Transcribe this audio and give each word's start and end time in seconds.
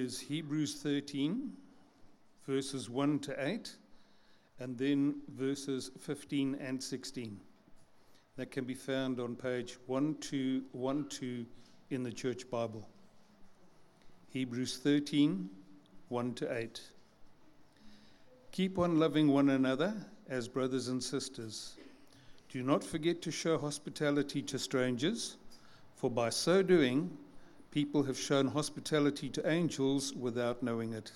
is 0.00 0.18
Hebrews 0.18 0.80
13, 0.82 1.52
verses 2.46 2.88
1 2.88 3.18
to 3.18 3.46
8, 3.46 3.76
and 4.58 4.78
then 4.78 5.16
verses 5.28 5.90
15 6.00 6.56
and 6.58 6.82
16. 6.82 7.38
That 8.36 8.50
can 8.50 8.64
be 8.64 8.72
found 8.72 9.20
on 9.20 9.36
page 9.36 9.76
1212 9.86 11.46
in 11.90 12.02
the 12.02 12.10
Church 12.10 12.48
Bible. 12.50 12.88
Hebrews 14.30 14.78
13, 14.78 15.50
1 16.08 16.34
to 16.34 16.56
8. 16.56 16.80
Keep 18.52 18.78
on 18.78 18.98
loving 18.98 19.28
one 19.28 19.50
another 19.50 19.92
as 20.30 20.48
brothers 20.48 20.88
and 20.88 21.04
sisters. 21.04 21.76
Do 22.48 22.62
not 22.62 22.82
forget 22.82 23.20
to 23.20 23.30
show 23.30 23.58
hospitality 23.58 24.40
to 24.42 24.58
strangers, 24.58 25.36
for 25.94 26.10
by 26.10 26.30
so 26.30 26.62
doing, 26.62 27.18
people 27.70 28.02
have 28.02 28.18
shown 28.18 28.48
hospitality 28.48 29.28
to 29.28 29.48
angels 29.48 30.12
without 30.14 30.62
knowing 30.62 30.92
it. 30.92 31.12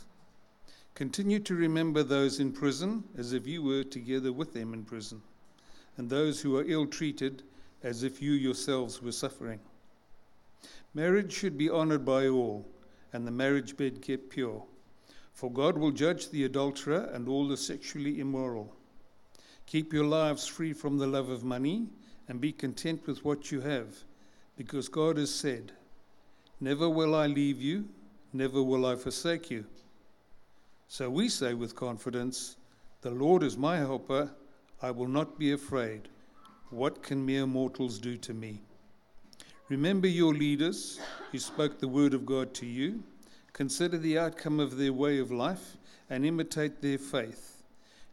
Continue 0.94 1.40
to 1.40 1.54
remember 1.56 2.04
those 2.04 2.38
in 2.38 2.52
prison 2.52 3.02
as 3.18 3.32
if 3.32 3.46
you 3.46 3.62
were 3.62 3.82
together 3.82 4.32
with 4.32 4.52
them 4.52 4.72
in 4.72 4.84
prison, 4.84 5.20
and 5.96 6.08
those 6.08 6.40
who 6.40 6.56
are 6.56 6.64
ill 6.66 6.86
treated 6.86 7.42
as 7.82 8.04
if 8.04 8.22
you 8.22 8.32
yourselves 8.32 9.02
were 9.02 9.12
suffering. 9.12 9.58
Marriage 10.94 11.32
should 11.32 11.58
be 11.58 11.68
honored 11.68 12.04
by 12.04 12.28
all, 12.28 12.64
and 13.12 13.26
the 13.26 13.32
marriage 13.32 13.76
bed 13.76 14.00
kept 14.00 14.30
pure, 14.30 14.62
for 15.32 15.50
God 15.50 15.76
will 15.76 15.90
judge 15.90 16.30
the 16.30 16.44
adulterer 16.44 17.10
and 17.12 17.28
all 17.28 17.48
the 17.48 17.56
sexually 17.56 18.20
immoral. 18.20 18.72
Keep 19.66 19.92
your 19.92 20.04
lives 20.04 20.46
free 20.46 20.72
from 20.72 20.98
the 20.98 21.06
love 21.06 21.28
of 21.28 21.42
money 21.42 21.88
and 22.28 22.40
be 22.40 22.52
content 22.52 23.04
with 23.08 23.24
what 23.24 23.50
you 23.50 23.60
have, 23.60 24.04
because 24.56 24.88
God 24.88 25.16
has 25.16 25.34
said, 25.34 25.72
Never 26.60 26.88
will 26.88 27.14
I 27.14 27.26
leave 27.26 27.60
you, 27.60 27.88
never 28.32 28.62
will 28.62 28.86
I 28.86 28.96
forsake 28.96 29.50
you. 29.50 29.66
So 30.88 31.10
we 31.10 31.28
say 31.28 31.54
with 31.54 31.74
confidence, 31.74 32.56
The 33.00 33.10
Lord 33.10 33.42
is 33.42 33.56
my 33.56 33.78
helper, 33.78 34.30
I 34.80 34.90
will 34.90 35.08
not 35.08 35.38
be 35.38 35.52
afraid. 35.52 36.08
What 36.70 37.02
can 37.02 37.24
mere 37.24 37.46
mortals 37.46 37.98
do 37.98 38.16
to 38.18 38.34
me? 38.34 38.62
Remember 39.68 40.06
your 40.06 40.34
leaders 40.34 41.00
who 41.32 41.38
spoke 41.38 41.78
the 41.78 41.88
word 41.88 42.14
of 42.14 42.26
God 42.26 42.52
to 42.54 42.66
you. 42.66 43.02
Consider 43.52 43.96
the 43.96 44.18
outcome 44.18 44.60
of 44.60 44.76
their 44.76 44.92
way 44.92 45.18
of 45.18 45.30
life 45.30 45.76
and 46.10 46.26
imitate 46.26 46.82
their 46.82 46.98
faith. 46.98 47.62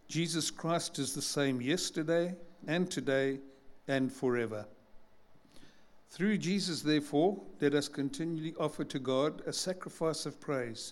Jesus 0.07 0.49
Christ 0.49 0.97
is 0.99 1.13
the 1.13 1.21
same 1.21 1.61
yesterday 1.61 2.35
and 2.67 2.89
today 2.89 3.39
and 3.87 4.11
forever. 4.11 4.65
Through 6.11 6.39
Jesus, 6.39 6.81
therefore, 6.81 7.39
let 7.61 7.73
us 7.73 7.87
continually 7.87 8.53
offer 8.59 8.83
to 8.83 8.99
God 8.99 9.41
a 9.47 9.53
sacrifice 9.53 10.25
of 10.25 10.41
praise, 10.41 10.91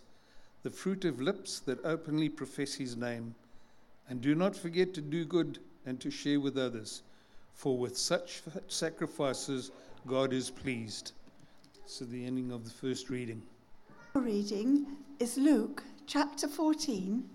the 0.63 0.69
fruit 0.69 1.03
of 1.03 1.19
lips 1.19 1.59
that 1.59 1.83
openly 1.83 2.29
profess 2.29 2.75
his 2.75 2.95
name. 2.95 3.35
And 4.07 4.21
do 4.21 4.33
not 4.33 4.55
forget 4.55 4.93
to 4.93 5.01
do 5.01 5.25
good 5.25 5.59
and 5.85 5.99
to 5.99 6.09
share 6.09 6.39
with 6.39 6.57
others, 6.57 7.03
for 7.53 7.77
with 7.77 7.97
such 7.97 8.43
sacrifices 8.69 9.71
God 10.07 10.31
is 10.31 10.49
pleased. 10.49 11.11
So, 11.85 12.05
the 12.05 12.25
ending 12.25 12.53
of 12.53 12.63
the 12.63 12.69
first 12.69 13.09
reading. 13.09 13.41
Our 14.15 14.21
Reading 14.21 14.87
is 15.19 15.37
Luke 15.37 15.83
chapter 16.07 16.47
14 16.47 17.29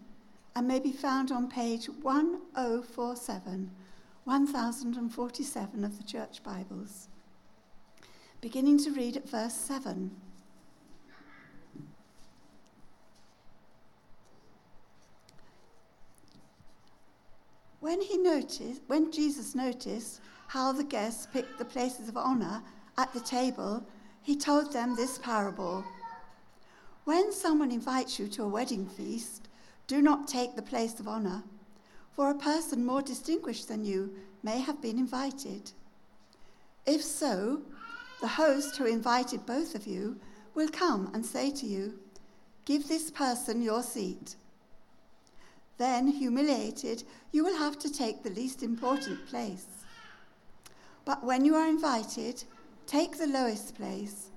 and 0.56 0.66
may 0.66 0.80
be 0.80 0.92
found 0.92 1.30
on 1.30 1.50
page 1.50 1.90
1047, 2.00 3.70
1047 4.24 5.84
of 5.84 5.98
the 5.98 6.04
Church 6.04 6.42
Bibles 6.42 7.08
beginning 8.44 8.76
to 8.76 8.90
read 8.90 9.16
at 9.16 9.26
verse 9.26 9.54
7. 9.54 10.10
When 17.80 18.02
he 18.02 18.18
noticed, 18.18 18.82
when 18.86 19.10
Jesus 19.10 19.54
noticed 19.54 20.20
how 20.48 20.72
the 20.72 20.84
guests 20.84 21.26
picked 21.32 21.56
the 21.56 21.64
places 21.64 22.10
of 22.10 22.18
honor 22.18 22.62
at 22.98 23.14
the 23.14 23.20
table, 23.20 23.82
he 24.20 24.36
told 24.36 24.74
them 24.74 24.94
this 24.94 25.16
parable. 25.16 25.82
When 27.04 27.32
someone 27.32 27.72
invites 27.72 28.18
you 28.18 28.28
to 28.28 28.42
a 28.42 28.48
wedding 28.48 28.86
feast, 28.86 29.48
do 29.86 30.02
not 30.02 30.28
take 30.28 30.54
the 30.54 30.60
place 30.60 31.00
of 31.00 31.08
honor, 31.08 31.44
for 32.12 32.30
a 32.30 32.34
person 32.34 32.84
more 32.84 33.00
distinguished 33.00 33.68
than 33.68 33.86
you 33.86 34.14
may 34.42 34.60
have 34.60 34.82
been 34.82 34.98
invited. 34.98 35.70
If 36.84 37.02
so, 37.02 37.62
the 38.20 38.28
host 38.28 38.76
who 38.76 38.86
invited 38.86 39.46
both 39.46 39.74
of 39.74 39.86
you 39.86 40.18
will 40.54 40.68
come 40.68 41.10
and 41.12 41.24
say 41.24 41.50
to 41.50 41.66
you, 41.66 41.98
Give 42.64 42.88
this 42.88 43.10
person 43.10 43.62
your 43.62 43.82
seat. 43.82 44.36
Then, 45.76 46.06
humiliated, 46.06 47.04
you 47.32 47.44
will 47.44 47.58
have 47.58 47.78
to 47.80 47.92
take 47.92 48.22
the 48.22 48.30
least 48.30 48.62
important 48.62 49.26
place. 49.26 49.66
But 51.04 51.24
when 51.24 51.44
you 51.44 51.56
are 51.56 51.68
invited, 51.68 52.44
take 52.86 53.18
the 53.18 53.26
lowest 53.26 53.74
place, 53.74 54.30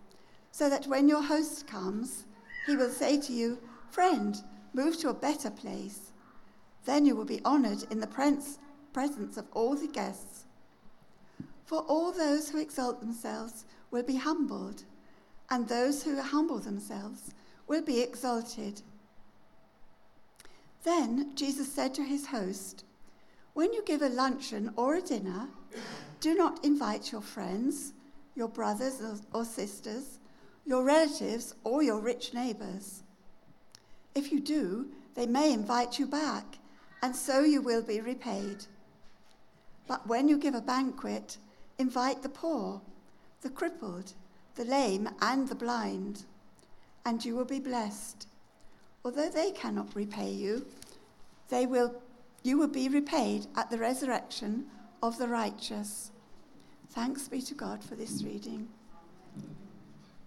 so 0.51 0.69
that 0.69 0.87
when 0.87 1.07
your 1.07 1.21
host 1.21 1.67
comes, 1.67 2.25
he 2.65 2.75
will 2.75 2.89
say 2.89 3.19
to 3.21 3.31
you, 3.31 3.59
Friend, 3.89 4.35
move 4.73 4.97
to 4.99 5.09
a 5.09 5.13
better 5.13 5.49
place. 5.49 6.11
Then 6.85 7.05
you 7.05 7.15
will 7.15 7.25
be 7.25 7.41
honored 7.45 7.83
in 7.91 7.99
the 7.99 8.07
presence 8.93 9.37
of 9.37 9.45
all 9.53 9.75
the 9.75 9.87
guests. 9.87 10.36
For 11.67 11.79
all 11.79 12.13
those 12.13 12.49
who 12.49 12.59
exalt 12.59 13.01
themselves 13.01 13.65
will 13.91 14.03
be 14.03 14.15
humbled, 14.15 14.83
and 15.49 15.67
those 15.67 16.01
who 16.01 16.21
humble 16.21 16.59
themselves 16.59 17.33
will 17.67 17.81
be 17.81 17.99
exalted. 17.99 18.81
Then 20.85 21.35
Jesus 21.35 21.69
said 21.69 21.93
to 21.95 22.03
his 22.03 22.27
host, 22.27 22.85
When 23.53 23.73
you 23.73 23.83
give 23.83 24.01
a 24.01 24.07
luncheon 24.07 24.71
or 24.77 24.95
a 24.95 25.01
dinner, 25.01 25.49
do 26.21 26.35
not 26.35 26.63
invite 26.63 27.11
your 27.11 27.19
friends, 27.21 27.91
your 28.33 28.47
brothers 28.47 29.01
or 29.33 29.43
sisters, 29.43 30.19
your 30.65 30.85
relatives, 30.85 31.53
or 31.65 31.83
your 31.83 31.99
rich 31.99 32.33
neighbors. 32.33 33.03
If 34.15 34.31
you 34.31 34.39
do, 34.39 34.87
they 35.15 35.25
may 35.25 35.51
invite 35.51 35.99
you 35.99 36.07
back, 36.07 36.59
and 37.03 37.13
so 37.13 37.41
you 37.41 37.61
will 37.61 37.81
be 37.81 37.99
repaid. 37.99 38.67
But 39.85 40.07
when 40.07 40.29
you 40.29 40.37
give 40.37 40.55
a 40.55 40.61
banquet, 40.61 41.37
invite 41.79 42.23
the 42.23 42.29
poor, 42.29 42.81
the 43.41 43.49
crippled, 43.49 44.13
the 44.55 44.65
lame, 44.65 45.09
and 45.21 45.47
the 45.47 45.55
blind, 45.55 46.23
and 47.05 47.23
you 47.23 47.35
will 47.35 47.45
be 47.45 47.59
blessed. 47.59 48.27
Although 49.05 49.29
they 49.29 49.51
cannot 49.51 49.95
repay 49.95 50.31
you, 50.31 50.65
they 51.49 51.65
will, 51.65 51.95
you 52.43 52.57
will 52.57 52.67
be 52.67 52.89
repaid 52.89 53.47
at 53.55 53.69
the 53.69 53.77
resurrection 53.77 54.65
of 55.01 55.17
the 55.17 55.27
righteous. 55.27 56.11
Thanks 56.89 57.27
be 57.27 57.41
to 57.43 57.53
God 57.53 57.83
for 57.83 57.95
this 57.95 58.23
reading. 58.23 58.67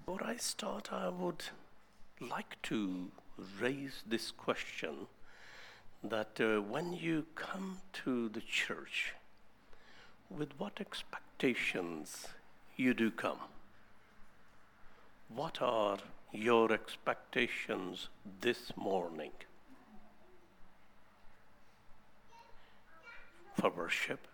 Before 0.07 0.25
I 0.25 0.37
start, 0.37 0.93
I 0.93 1.09
would 1.09 1.45
like 2.21 2.61
to 2.63 3.11
raise 3.61 4.03
this 4.07 4.31
question 4.31 5.07
that 6.03 6.41
uh, 6.41 6.61
when 6.63 6.93
you 6.93 7.27
come 7.35 7.79
to 8.05 8.29
the 8.29 8.41
church, 8.41 9.15
with 10.31 10.51
what 10.59 10.81
expectations 11.43 12.27
you 12.77 12.93
do 12.93 13.11
come? 13.11 13.39
What 15.35 15.63
are 15.63 15.97
your 16.33 16.71
expectations 16.71 18.09
this 18.43 18.73
morning? 18.77 19.31
For 23.55 23.71
worship, 23.71 24.27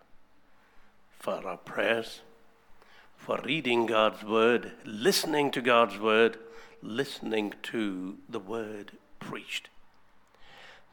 for 1.17 1.47
our 1.47 1.55
prayers, 1.55 2.19
for 3.15 3.39
reading 3.45 3.85
God's 3.85 4.25
Word, 4.25 4.73
listening 4.83 5.49
to 5.51 5.61
God's 5.61 5.97
Word, 5.97 6.37
listening 6.81 7.53
to 7.63 8.17
the 8.27 8.39
Word 8.39 8.97
preached. 9.19 9.69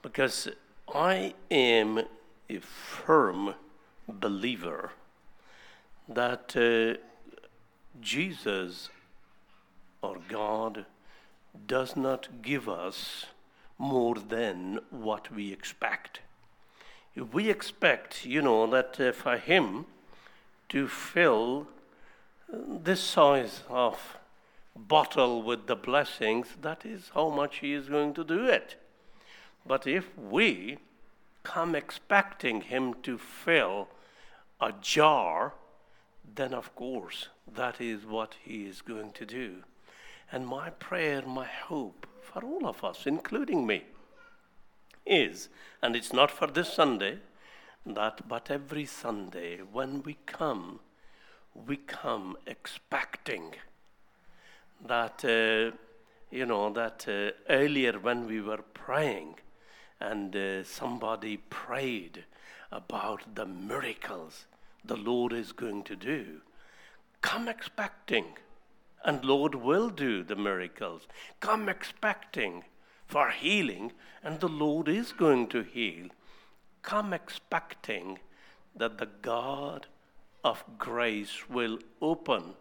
Because 0.01 0.49
I 0.95 1.35
am 1.51 2.03
a 2.49 2.61
firm 2.61 3.55
believer 4.07 4.93
that 6.09 6.57
uh, 6.57 6.99
Jesus 8.01 8.91
or 10.03 10.19
God 10.29 10.87
does 11.67 11.97
not 11.97 12.43
give 12.43 12.69
us 12.69 13.27
more 13.79 14.17
than 14.17 14.81
what 14.91 15.35
we 15.35 15.53
expect. 15.53 16.21
If 17.15 17.33
we 17.33 17.49
expect, 17.49 18.27
you 18.27 18.43
know, 18.43 18.67
that 18.67 19.01
uh, 19.01 19.13
for 19.13 19.37
Him 19.37 19.87
to 20.71 20.89
fill 20.89 21.69
this 22.49 23.01
size 23.01 23.63
of 23.69 24.17
bottle 24.77 25.43
with 25.43 25.67
the 25.67 25.77
blessings, 25.77 26.49
that 26.61 26.85
is 26.85 27.11
how 27.15 27.29
much 27.29 27.59
He 27.59 27.73
is 27.73 27.89
going 27.89 28.15
to 28.15 28.25
do 28.25 28.45
it. 28.47 28.77
But 29.67 29.87
if 29.87 30.17
we 30.19 30.79
come 31.43 31.75
expecting 31.75 32.63
Him 32.63 32.95
to 33.03 33.17
fill 33.17 33.89
a 34.61 34.73
jar, 34.81 35.55
then 36.35 36.55
of 36.55 36.75
course 36.75 37.29
that 37.53 37.81
is 37.81 38.07
what 38.07 38.37
He 38.43 38.67
is 38.67 38.83
going 38.83 39.13
to 39.13 39.27
do. 39.27 39.65
And 40.33 40.47
my 40.47 40.71
prayer, 40.71 41.23
my 41.23 41.47
hope 41.47 42.07
for 42.21 42.43
all 42.45 42.67
of 42.67 42.83
us, 42.83 43.07
including 43.07 43.67
me, 43.67 43.85
is, 45.07 45.49
and 45.83 45.95
it's 45.95 46.13
not 46.13 46.31
for 46.31 46.47
this 46.47 46.73
Sunday, 46.73 47.19
that 47.87 48.27
but 48.27 48.51
every 48.51 48.87
Sunday 48.87 49.59
when 49.59 50.03
we 50.03 50.17
come, 50.27 50.81
we 51.55 51.77
come 51.77 52.37
expecting 52.47 53.55
that, 54.87 55.25
uh, 55.25 55.77
you 56.31 56.47
know, 56.47 56.73
that 56.73 57.07
uh, 57.07 57.53
earlier 57.53 57.93
when 57.93 58.27
we 58.27 58.41
were 58.41 58.65
praying 58.73 59.37
and 60.01 60.35
uh, 60.35 60.65
somebody 60.65 61.37
prayed 61.37 62.25
about 62.73 63.35
the 63.35 63.47
miracles 63.47 64.47
the 64.85 64.97
Lord 64.97 65.33
is 65.33 65.53
going 65.53 65.83
to 65.85 65.97
do, 65.97 66.41
come 67.21 67.49
expecting. 67.49 68.27
And 69.05 69.25
Lord 69.25 69.55
will 69.55 69.91
do 69.91 70.23
the 70.23 70.37
miracles. 70.37 71.07
Come 71.41 71.69
expecting 71.69 72.65
for 73.07 73.31
healing, 73.31 73.93
and 74.23 74.41
the 74.41 74.49
Lord 74.49 74.89
is 74.89 75.13
going 75.13 75.49
to 75.49 75.63
heal. 75.63 76.09
Come 76.83 77.13
expecting 77.13 78.19
that 78.75 78.99
the 78.99 79.09
God 79.23 79.87
of 80.43 80.65
grace 80.79 81.49
will 81.49 81.79
open 82.01 82.55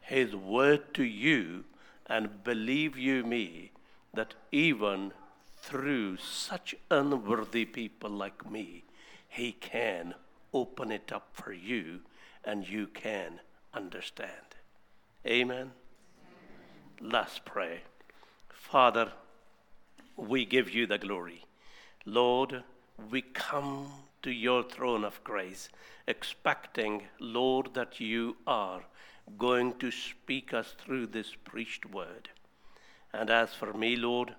his 0.00 0.34
word 0.34 0.94
to 0.94 1.04
you 1.04 1.64
and 2.06 2.44
believe 2.44 2.96
you 2.96 3.24
me 3.24 3.70
that 4.12 4.34
even 4.52 5.12
through 5.56 6.18
such 6.18 6.74
unworthy 6.90 7.64
people 7.64 8.10
like 8.10 8.48
me, 8.48 8.84
he 9.28 9.52
can 9.52 10.14
open 10.54 10.90
it 10.90 11.12
up 11.12 11.28
for 11.32 11.52
you 11.52 12.00
and 12.44 12.66
you 12.66 12.86
can 12.86 13.40
understand. 13.74 14.30
Amen. 15.26 15.72
Let's 17.00 17.40
pray. 17.44 17.80
Father, 18.48 19.12
we 20.16 20.44
give 20.44 20.70
you 20.70 20.86
the 20.86 20.98
glory. 20.98 21.44
Lord, 22.06 22.62
we 23.10 23.22
come 23.22 23.88
to 24.22 24.30
your 24.30 24.62
throne 24.62 25.04
of 25.04 25.22
grace, 25.24 25.68
expecting, 26.06 27.02
Lord, 27.18 27.74
that 27.74 28.00
you 28.00 28.36
are 28.46 28.82
going 29.38 29.74
to 29.78 29.90
speak 29.90 30.54
us 30.54 30.74
through 30.78 31.08
this 31.08 31.34
preached 31.44 31.86
word. 31.86 32.28
And 33.12 33.30
as 33.30 33.54
for 33.54 33.72
me, 33.72 33.96
Lord, 33.96 34.34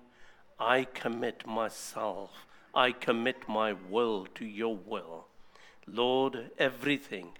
I 0.58 0.84
commit 0.84 1.46
myself, 1.46 2.46
I 2.74 2.92
commit 2.92 3.48
my 3.48 3.74
will 3.74 4.26
to 4.36 4.44
your 4.44 4.76
will. 4.76 5.26
Lord, 5.86 6.50
everything 6.58 7.32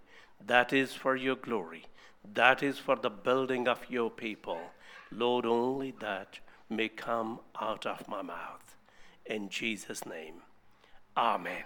that 0.45 0.73
is 0.73 0.93
for 0.93 1.17
your 1.17 1.37
glory, 1.37 1.87
that 2.35 2.63
is 2.63 2.79
for 2.79 2.97
the 2.97 3.11
building 3.11 3.69
of 3.69 3.91
your 3.91 4.11
people, 4.11 4.61
Lord, 5.11 5.47
only 5.47 5.93
that 6.01 6.39
may 6.69 6.89
come 6.89 7.41
out 7.61 7.87
of 7.87 8.09
my 8.09 8.23
mouth. 8.23 8.77
In 9.25 9.49
Jesus' 9.49 10.07
name, 10.07 10.43
Amen. 11.17 11.65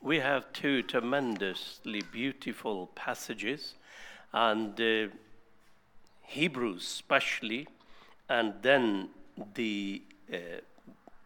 We 0.00 0.18
have 0.20 0.52
two 0.52 0.82
tremendously 0.82 2.02
beautiful 2.02 2.88
passages, 2.94 3.74
and 4.32 4.80
uh, 4.80 5.12
Hebrews, 6.22 6.82
especially, 6.82 7.66
and 8.28 8.54
then 8.62 9.08
the 9.54 10.02
uh, 10.32 10.36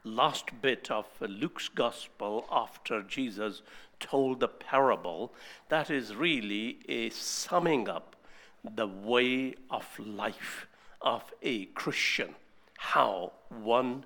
last 0.04 0.60
bit 0.60 0.90
of 0.90 1.06
Luke's 1.20 1.68
gospel 1.68 2.46
after 2.50 3.02
Jesus 3.02 3.62
told 4.00 4.40
the 4.40 4.48
parable, 4.48 5.32
that 5.68 5.90
is 5.90 6.14
really 6.14 6.78
a 6.88 7.10
summing 7.10 7.88
up 7.88 8.16
the 8.64 8.86
way 8.86 9.54
of 9.70 9.86
life 9.98 10.66
of 11.00 11.32
a 11.42 11.66
Christian. 11.66 12.34
How 12.78 13.32
one 13.48 14.04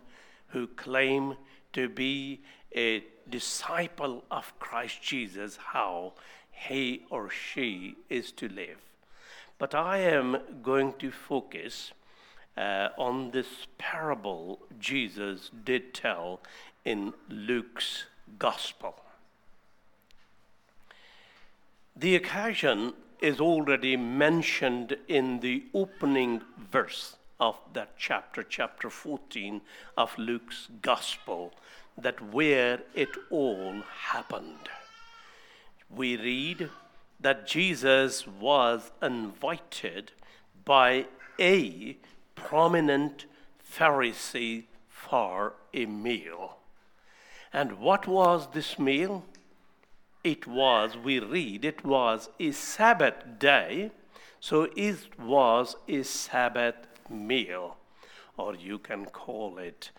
who 0.48 0.66
claim 0.66 1.37
to 1.72 1.88
be 1.88 2.40
a 2.75 3.04
disciple 3.28 4.25
of 4.31 4.58
Christ 4.58 5.02
Jesus, 5.02 5.56
how 5.56 6.12
he 6.50 7.04
or 7.10 7.31
she 7.31 7.96
is 8.08 8.32
to 8.32 8.48
live. 8.48 8.78
But 9.58 9.75
I 9.75 9.98
am 9.98 10.38
going 10.62 10.94
to 10.98 11.10
focus 11.10 11.93
uh, 12.56 12.88
on 12.97 13.31
this 13.31 13.67
parable 13.79 14.61
Jesus 14.79 15.50
did 15.64 15.93
tell 15.93 16.41
in 16.85 17.12
Luke's 17.29 18.05
Gospel. 18.38 18.94
The 21.94 22.17
occasion 22.17 22.94
is 23.20 23.41
already 23.41 23.97
mentioned 23.97 24.97
in 25.08 25.41
the 25.41 25.64
opening 25.73 26.43
verse 26.58 27.17
of 27.41 27.58
that 27.73 27.97
chapter, 27.99 28.43
chapter 28.43 28.91
14 28.91 29.61
of 29.97 30.17
Luke's 30.19 30.69
Gospel, 30.82 31.53
that 31.97 32.32
where 32.32 32.81
it 32.94 33.11
all 33.31 33.82
happened. 34.11 34.69
We 35.88 36.17
read 36.17 36.70
that 37.20 37.47
Jesus 37.47 38.26
was 38.26 38.91
invited 39.03 40.12
by 40.64 41.06
a 41.38 41.97
prominent 42.36 43.26
Pharisee 43.60 44.64
for 44.88 45.54
a 45.74 45.86
meal. 45.86 46.58
And 47.52 47.80
what 47.80 48.06
was 48.06 48.48
this 48.52 48.78
meal? 48.78 49.24
It 50.22 50.46
was, 50.46 50.96
we 50.96 51.18
read, 51.18 51.64
it 51.64 51.84
was 51.84 52.28
a 52.38 52.52
Sabbath 52.52 53.38
day, 53.38 53.90
so 54.40 54.68
it 54.76 55.18
was 55.18 55.76
a 55.88 56.02
Sabbath 56.02 56.86
meal, 57.10 57.76
or 58.36 58.54
you 58.54 58.78
can 58.78 59.06
call 59.06 59.58
it 59.58 59.90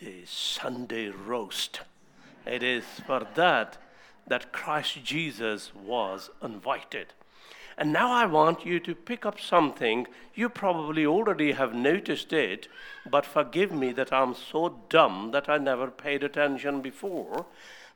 the 0.00 0.24
Sunday 0.26 1.08
roast. 1.08 1.80
It 2.46 2.62
is 2.62 2.84
for 3.06 3.26
that 3.34 3.78
that 4.26 4.52
Christ 4.52 5.02
Jesus 5.02 5.74
was 5.74 6.30
invited. 6.42 7.12
And 7.80 7.94
now 7.94 8.12
I 8.12 8.26
want 8.26 8.66
you 8.66 8.78
to 8.80 8.94
pick 8.94 9.24
up 9.24 9.40
something. 9.40 10.06
You 10.34 10.50
probably 10.50 11.06
already 11.06 11.52
have 11.52 11.74
noticed 11.74 12.30
it, 12.30 12.68
but 13.10 13.24
forgive 13.24 13.72
me 13.72 13.90
that 13.92 14.12
I'm 14.12 14.34
so 14.34 14.82
dumb 14.90 15.30
that 15.32 15.48
I 15.48 15.56
never 15.56 15.90
paid 15.90 16.22
attention 16.22 16.82
before. 16.82 17.46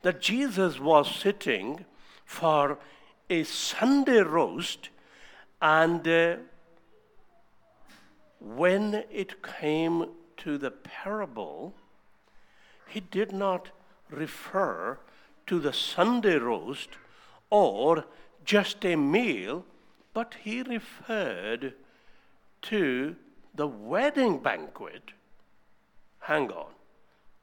That 0.00 0.22
Jesus 0.22 0.80
was 0.80 1.14
sitting 1.14 1.84
for 2.24 2.78
a 3.28 3.44
Sunday 3.44 4.20
roast, 4.20 4.88
and 5.60 6.08
uh, 6.08 6.36
when 8.40 9.04
it 9.10 9.42
came 9.42 10.06
to 10.38 10.56
the 10.56 10.70
parable, 10.70 11.74
he 12.88 13.00
did 13.00 13.32
not 13.32 13.68
refer 14.10 14.98
to 15.46 15.58
the 15.58 15.74
Sunday 15.74 16.36
roast 16.36 16.88
or 17.50 18.06
just 18.46 18.82
a 18.86 18.96
meal, 18.96 19.64
but 20.14 20.36
he 20.42 20.62
referred 20.62 21.74
to 22.62 23.16
the 23.54 23.66
wedding 23.66 24.38
banquet. 24.38 25.10
Hang 26.20 26.50
on. 26.50 26.70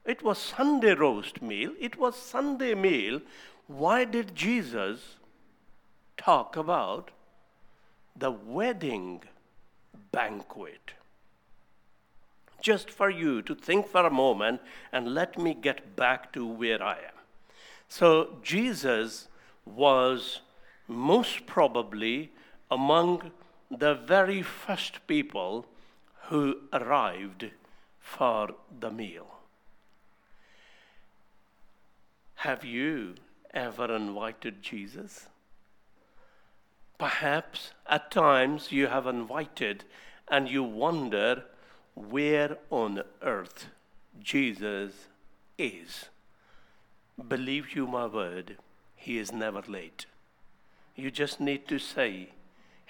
It 0.04 0.22
was 0.22 0.38
Sunday 0.38 0.94
roast 0.94 1.40
meal. 1.40 1.72
It 1.78 1.96
was 1.96 2.16
Sunday 2.16 2.74
meal. 2.74 3.20
Why 3.68 4.04
did 4.04 4.34
Jesus 4.34 5.16
talk 6.16 6.56
about 6.56 7.12
the 8.16 8.32
wedding 8.32 9.22
banquet? 10.10 10.94
Just 12.60 12.90
for 12.90 13.10
you 13.10 13.42
to 13.42 13.54
think 13.54 13.86
for 13.86 14.06
a 14.06 14.10
moment 14.10 14.60
and 14.92 15.14
let 15.14 15.38
me 15.38 15.54
get 15.54 15.94
back 15.94 16.32
to 16.32 16.46
where 16.46 16.82
I 16.82 16.94
am. 16.94 17.18
So, 17.88 18.38
Jesus 18.42 19.28
was 19.64 20.40
most 20.88 21.46
probably 21.46 22.32
among 22.72 23.30
the 23.70 23.94
very 23.94 24.40
first 24.40 25.06
people 25.06 25.66
who 26.28 26.56
arrived 26.72 27.50
for 28.00 28.48
the 28.80 28.90
meal. 28.90 29.26
Have 32.36 32.64
you 32.64 33.14
ever 33.52 33.94
invited 33.94 34.62
Jesus? 34.62 35.28
Perhaps 36.96 37.72
at 37.86 38.10
times 38.10 38.72
you 38.72 38.86
have 38.86 39.06
invited 39.06 39.84
and 40.28 40.48
you 40.48 40.62
wonder 40.62 41.44
where 41.94 42.56
on 42.70 43.02
earth 43.20 43.66
Jesus 44.18 44.92
is. 45.58 46.06
Believe 47.28 47.76
you 47.76 47.86
my 47.86 48.06
word, 48.06 48.56
he 48.96 49.18
is 49.18 49.30
never 49.30 49.60
late. 49.68 50.06
You 50.96 51.10
just 51.10 51.38
need 51.38 51.68
to 51.68 51.78
say, 51.78 52.30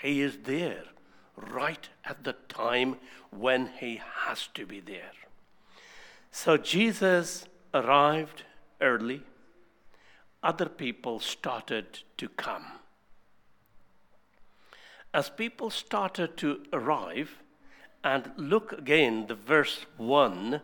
he 0.03 0.21
is 0.21 0.39
there 0.43 0.83
right 1.37 1.89
at 2.05 2.25
the 2.25 2.33
time 2.49 2.97
when 3.31 3.71
He 3.79 4.01
has 4.27 4.49
to 4.55 4.67
be 4.67 4.81
there. 4.81 5.13
So 6.33 6.57
Jesus 6.57 7.47
arrived 7.73 8.43
early. 8.81 9.23
Other 10.43 10.67
people 10.67 11.21
started 11.21 12.01
to 12.17 12.29
come. 12.29 12.67
As 15.15 15.31
people 15.31 15.71
started 15.71 16.37
to 16.39 16.65
arrive, 16.73 17.39
And 18.05 18.33
look 18.37 18.73
again, 18.73 19.27
the 19.29 19.37
verse 19.37 19.87
1 19.97 20.61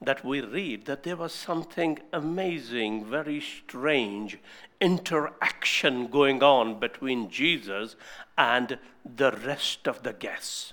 that 0.00 0.24
we 0.24 0.40
read 0.40 0.86
that 0.86 1.02
there 1.02 1.16
was 1.16 1.34
something 1.34 1.98
amazing, 2.10 3.04
very 3.04 3.38
strange 3.38 4.38
interaction 4.80 6.08
going 6.08 6.42
on 6.42 6.80
between 6.80 7.30
Jesus 7.30 7.96
and 8.36 8.78
the 9.04 9.32
rest 9.32 9.86
of 9.86 10.02
the 10.02 10.12
guests. 10.12 10.72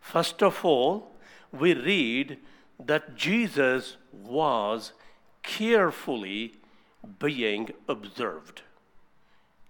First 0.00 0.42
of 0.42 0.64
all, 0.64 1.16
we 1.52 1.74
read 1.74 2.38
that 2.78 3.16
Jesus 3.16 3.96
was 4.12 4.92
carefully 5.42 6.54
being 7.18 7.70
observed. 7.88 8.62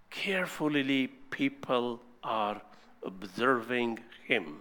Carefully, 0.09 1.07
people 1.29 2.01
are 2.23 2.61
observing 3.03 3.99
him. 4.25 4.59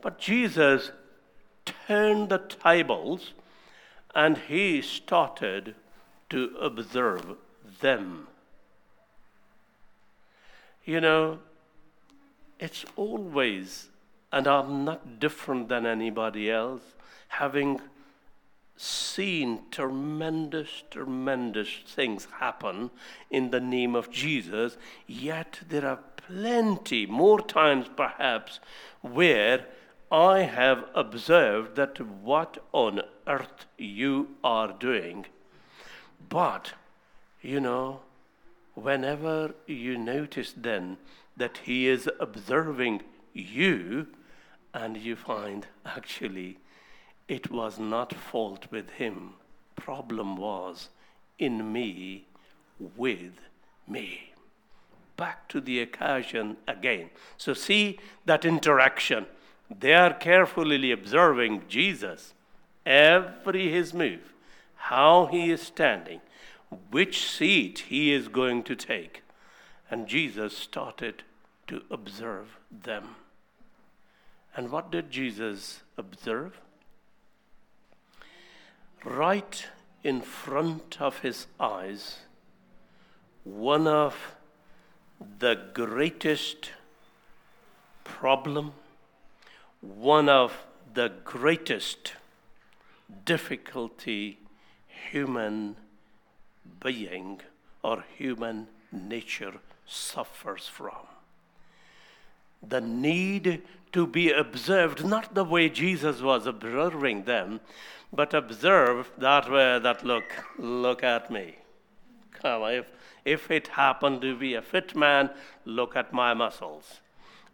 But 0.00 0.18
Jesus 0.18 0.92
turned 1.64 2.28
the 2.28 2.38
tables 2.38 3.32
and 4.14 4.38
he 4.38 4.80
started 4.82 5.74
to 6.30 6.54
observe 6.60 7.36
them. 7.80 8.26
You 10.84 11.00
know, 11.00 11.38
it's 12.58 12.84
always, 12.96 13.88
and 14.32 14.46
I'm 14.46 14.84
not 14.84 15.20
different 15.20 15.68
than 15.68 15.86
anybody 15.86 16.50
else, 16.50 16.82
having 17.28 17.80
seen 18.76 19.60
tremendous, 19.70 20.84
tremendous 20.90 21.68
things 21.86 22.28
happen 22.38 22.90
in 23.30 23.50
the 23.50 23.60
name 23.60 23.94
of 23.94 24.10
Jesus, 24.10 24.76
yet 25.06 25.60
there 25.68 25.86
are 25.86 25.98
plenty, 26.16 27.04
more 27.04 27.40
times 27.40 27.86
perhaps, 27.96 28.60
where 29.02 29.66
I 30.10 30.40
have 30.40 30.84
observed 30.94 31.76
that 31.76 32.00
what 32.00 32.58
on 32.72 33.02
earth 33.26 33.66
you 33.76 34.28
are 34.42 34.72
doing. 34.72 35.26
But, 36.28 36.72
you 37.42 37.60
know, 37.60 38.00
whenever 38.74 39.54
you 39.66 39.96
notice 39.96 40.54
then 40.56 40.96
that 41.36 41.58
he 41.64 41.86
is 41.86 42.08
observing 42.18 43.02
you, 43.32 44.06
and 44.74 44.96
you 44.96 45.16
find 45.16 45.66
actually 45.84 46.58
it 47.26 47.50
was 47.50 47.78
not 47.78 48.12
fault 48.12 48.66
with 48.70 48.90
him, 48.90 49.34
problem 49.76 50.36
was 50.36 50.88
in 51.38 51.72
me, 51.72 52.26
with 52.96 53.32
me. 53.86 54.32
Back 55.16 55.48
to 55.48 55.60
the 55.60 55.80
occasion 55.80 56.56
again. 56.66 57.10
So, 57.36 57.54
see 57.54 57.98
that 58.24 58.44
interaction 58.44 59.26
they 59.70 59.92
are 59.92 60.14
carefully 60.14 60.90
observing 60.92 61.62
Jesus, 61.68 62.32
every 62.86 63.70
his 63.70 63.92
move, 63.92 64.32
how 64.76 65.26
he 65.26 65.50
is 65.50 65.60
standing, 65.60 66.20
which 66.90 67.26
seat 67.26 67.84
he 67.88 68.12
is 68.12 68.28
going 68.28 68.62
to 68.64 68.76
take. 68.76 69.22
And 69.90 70.06
Jesus 70.06 70.56
started 70.56 71.22
to 71.66 71.82
observe 71.90 72.58
them. 72.70 73.16
And 74.54 74.70
what 74.70 74.90
did 74.90 75.10
Jesus 75.10 75.82
observe? 75.96 76.60
Right 79.04 79.66
in 80.02 80.20
front 80.20 81.00
of 81.00 81.20
his 81.20 81.46
eyes, 81.58 82.18
one 83.44 83.86
of 83.86 84.36
the 85.38 85.58
greatest 85.72 86.72
problem 88.04 88.72
one 89.80 90.28
of 90.28 90.66
the 90.92 91.12
greatest 91.24 92.14
difficulty 93.24 94.38
human 95.10 95.76
being 96.82 97.40
or 97.82 98.04
human 98.16 98.68
nature 98.92 99.54
suffers 99.86 100.66
from. 100.66 101.06
The 102.66 102.80
need 102.80 103.62
to 103.92 104.06
be 104.06 104.30
observed, 104.30 105.04
not 105.04 105.34
the 105.34 105.44
way 105.44 105.68
Jesus 105.68 106.20
was 106.20 106.46
observing 106.46 107.24
them, 107.24 107.60
but 108.12 108.34
observe 108.34 109.10
that 109.18 109.50
way 109.50 109.78
that 109.78 110.04
look, 110.04 110.32
look 110.58 111.02
at 111.02 111.30
me. 111.30 111.56
Come, 112.32 112.62
on, 112.62 112.72
if, 112.72 112.86
if 113.24 113.50
it 113.50 113.68
happened 113.68 114.22
to 114.22 114.36
be 114.36 114.54
a 114.54 114.62
fit 114.62 114.96
man, 114.96 115.30
look 115.64 115.96
at 115.96 116.12
my 116.12 116.34
muscles. 116.34 117.00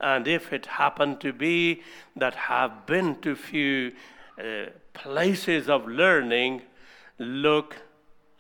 And 0.01 0.27
if 0.27 0.53
it 0.53 0.67
happened 0.67 1.21
to 1.21 1.33
be 1.33 1.83
that 2.17 2.35
have 2.35 2.87
been 2.87 3.21
to 3.21 3.35
few 3.37 3.93
uh, 4.39 4.67
places 4.93 5.69
of 5.69 5.87
learning, 5.87 6.63
look 7.19 7.77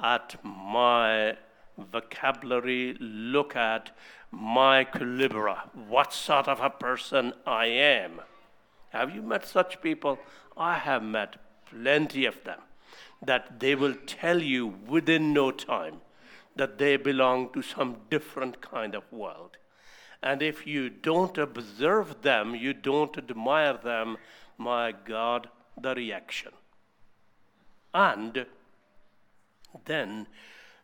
at 0.01 0.37
my 0.45 1.37
vocabulary, 1.77 2.97
look 3.01 3.57
at 3.57 3.91
my 4.31 4.85
calibra, 4.85 5.69
what 5.89 6.13
sort 6.13 6.49
of 6.49 6.61
a 6.61 6.71
person 6.71 7.33
I 7.47 7.67
am. 7.67 8.21
Have 8.91 9.15
you 9.15 9.23
met 9.23 9.47
such 9.47 9.81
people? 9.81 10.19
I 10.57 10.79
have 10.79 11.03
met 11.03 11.37
plenty 11.67 12.27
of 12.27 12.43
them 12.45 12.61
that 13.23 13.61
they 13.61 13.75
will 13.75 13.95
tell 14.07 14.43
you 14.43 14.67
within 14.67 15.33
no 15.33 15.51
time 15.51 16.01
that 16.57 16.79
they 16.79 16.97
belong 16.97 17.53
to 17.53 17.63
some 17.63 17.97
different 18.11 18.61
kind 18.61 18.95
of 18.95 19.11
world. 19.11 19.57
And 20.23 20.43
if 20.43 20.67
you 20.67 20.89
don't 20.89 21.37
observe 21.37 22.23
them, 22.23 22.55
you 22.55 22.73
don't 22.73 23.17
admire 23.19 23.77
them, 23.77 24.17
my 24.57 24.93
God, 24.93 25.49
the 25.81 25.95
reaction. 25.95 26.53
And 27.93 28.47
then, 29.85 30.27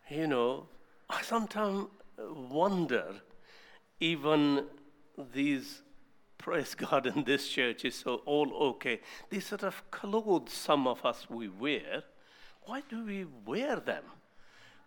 you 0.09 0.27
know, 0.27 0.67
I 1.09 1.21
sometimes 1.21 1.87
wonder, 2.17 3.15
even 3.99 4.65
these, 5.33 5.81
praise 6.37 6.75
God, 6.75 7.05
in 7.15 7.23
this 7.23 7.47
church 7.47 7.85
is 7.85 7.95
so 7.95 8.21
all 8.25 8.53
okay. 8.71 8.99
These 9.29 9.47
sort 9.47 9.63
of 9.63 9.89
clothes 9.91 10.53
some 10.53 10.87
of 10.87 11.05
us 11.05 11.29
we 11.29 11.47
wear, 11.47 12.03
why 12.63 12.83
do 12.89 13.03
we 13.05 13.25
wear 13.45 13.77
them? 13.77 14.03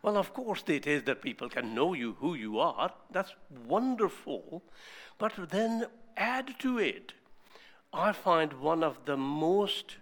Well, 0.02 0.16
of 0.18 0.34
course, 0.34 0.62
it 0.66 0.86
is 0.86 1.04
that 1.04 1.22
people 1.22 1.48
can 1.48 1.74
know 1.74 1.94
you 1.94 2.16
who 2.20 2.34
you 2.34 2.58
are. 2.58 2.92
That's 3.10 3.32
wonderful. 3.66 4.62
But 5.16 5.32
then 5.50 5.86
add 6.16 6.58
to 6.58 6.78
it, 6.78 7.14
I 7.92 8.12
find 8.12 8.52
one 8.54 8.84
of 8.84 8.98
the 9.06 9.16
most 9.16 9.96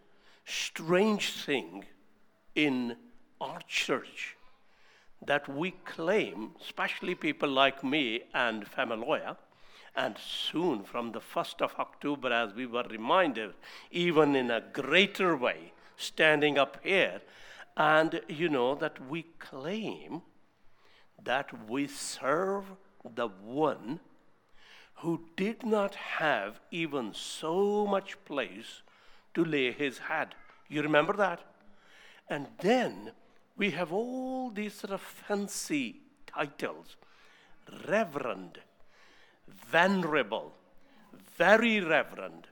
strange 0.45 1.33
thing 1.33 1.85
in 2.57 2.97
our 3.43 3.61
church 3.67 4.37
that 5.27 5.49
we 5.49 5.73
claim, 5.85 6.51
especially 6.61 7.15
people 7.15 7.49
like 7.49 7.85
me 7.85 8.23
and 8.33 8.65
Famaloya, 8.65 9.37
and 9.95 10.17
soon 10.19 10.85
from 10.85 11.13
the 11.13 11.21
1st 11.21 11.61
of 11.61 11.75
October, 11.79 12.33
as 12.33 12.55
we 12.55 12.67
were 12.67 12.87
reminded, 12.91 13.53
even 13.91 14.35
in 14.35 14.51
a 14.51 14.63
greater 14.73 15.37
way, 15.37 15.73
standing 15.97 16.57
up 16.59 16.79
here 16.83 17.21
and 17.77 18.21
you 18.29 18.49
know 18.49 18.75
that 18.75 19.09
we 19.09 19.23
claim 19.39 20.23
that 21.23 21.69
we 21.69 21.87
serve 21.87 22.65
the 23.15 23.29
one 23.29 24.01
who 24.97 25.21
did 25.37 25.65
not 25.65 25.95
have 25.95 26.61
even 26.71 27.13
so 27.15 27.87
much 27.87 28.23
place 28.25 28.83
to 29.35 29.45
lay 29.45 29.73
his 29.73 29.99
head. 29.99 30.35
You 30.69 30.83
remember 30.83 31.15
that? 31.15 31.41
And 32.29 32.49
then 32.61 33.13
we 33.57 33.71
have 33.71 33.93
all 33.93 34.51
these 34.51 34.75
sort 34.75 34.93
of 34.93 35.01
fancy 35.01 36.01
titles 36.27 36.97
Reverend, 37.89 38.59
Venerable, 39.71 40.53
Very 41.37 41.81
Reverend, 41.81 42.49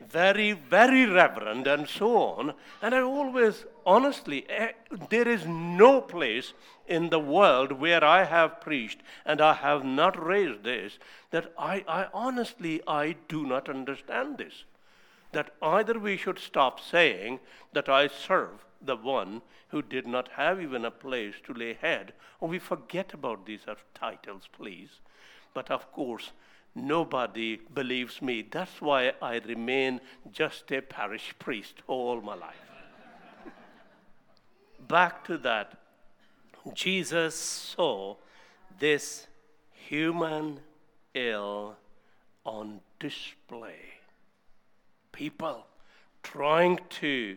very, 0.00 0.52
very 0.52 1.06
reverend, 1.06 1.66
and 1.66 1.88
so 1.88 2.16
on. 2.16 2.54
And 2.82 2.94
I 2.94 3.00
always, 3.00 3.64
honestly, 3.86 4.44
eh, 4.48 4.72
there 5.08 5.28
is 5.28 5.46
no 5.46 6.00
place 6.00 6.52
in 6.86 7.10
the 7.10 7.18
world 7.18 7.72
where 7.72 8.04
I 8.04 8.24
have 8.24 8.60
preached 8.60 9.00
and 9.24 9.40
I 9.40 9.54
have 9.54 9.84
not 9.84 10.22
raised 10.22 10.64
this 10.64 10.98
that 11.30 11.52
I, 11.58 11.84
I 11.88 12.06
honestly, 12.12 12.82
I 12.86 13.16
do 13.28 13.46
not 13.46 13.68
understand 13.68 14.38
this. 14.38 14.64
That 15.32 15.54
either 15.62 15.98
we 15.98 16.16
should 16.16 16.38
stop 16.38 16.80
saying 16.80 17.40
that 17.72 17.88
I 17.88 18.08
serve 18.08 18.64
the 18.84 18.96
one 18.96 19.42
who 19.68 19.82
did 19.82 20.06
not 20.06 20.28
have 20.36 20.60
even 20.60 20.84
a 20.84 20.90
place 20.90 21.34
to 21.46 21.54
lay 21.54 21.74
head, 21.74 22.12
or 22.40 22.48
we 22.48 22.58
forget 22.58 23.14
about 23.14 23.46
these 23.46 23.66
titles, 23.94 24.48
please. 24.52 25.00
But 25.52 25.70
of 25.70 25.90
course, 25.92 26.32
Nobody 26.74 27.60
believes 27.72 28.20
me. 28.20 28.42
That's 28.42 28.80
why 28.80 29.12
I 29.22 29.38
remain 29.38 30.00
just 30.32 30.72
a 30.72 30.82
parish 30.82 31.32
priest 31.38 31.82
all 31.86 32.20
my 32.20 32.34
life. 32.34 32.56
Back 34.88 35.24
to 35.26 35.38
that, 35.38 35.78
Jesus 36.72 37.36
saw 37.36 38.16
this 38.80 39.28
human 39.72 40.60
ill 41.14 41.76
on 42.44 42.80
display. 42.98 44.00
people 45.12 45.64
trying 46.24 46.80
to 46.88 47.36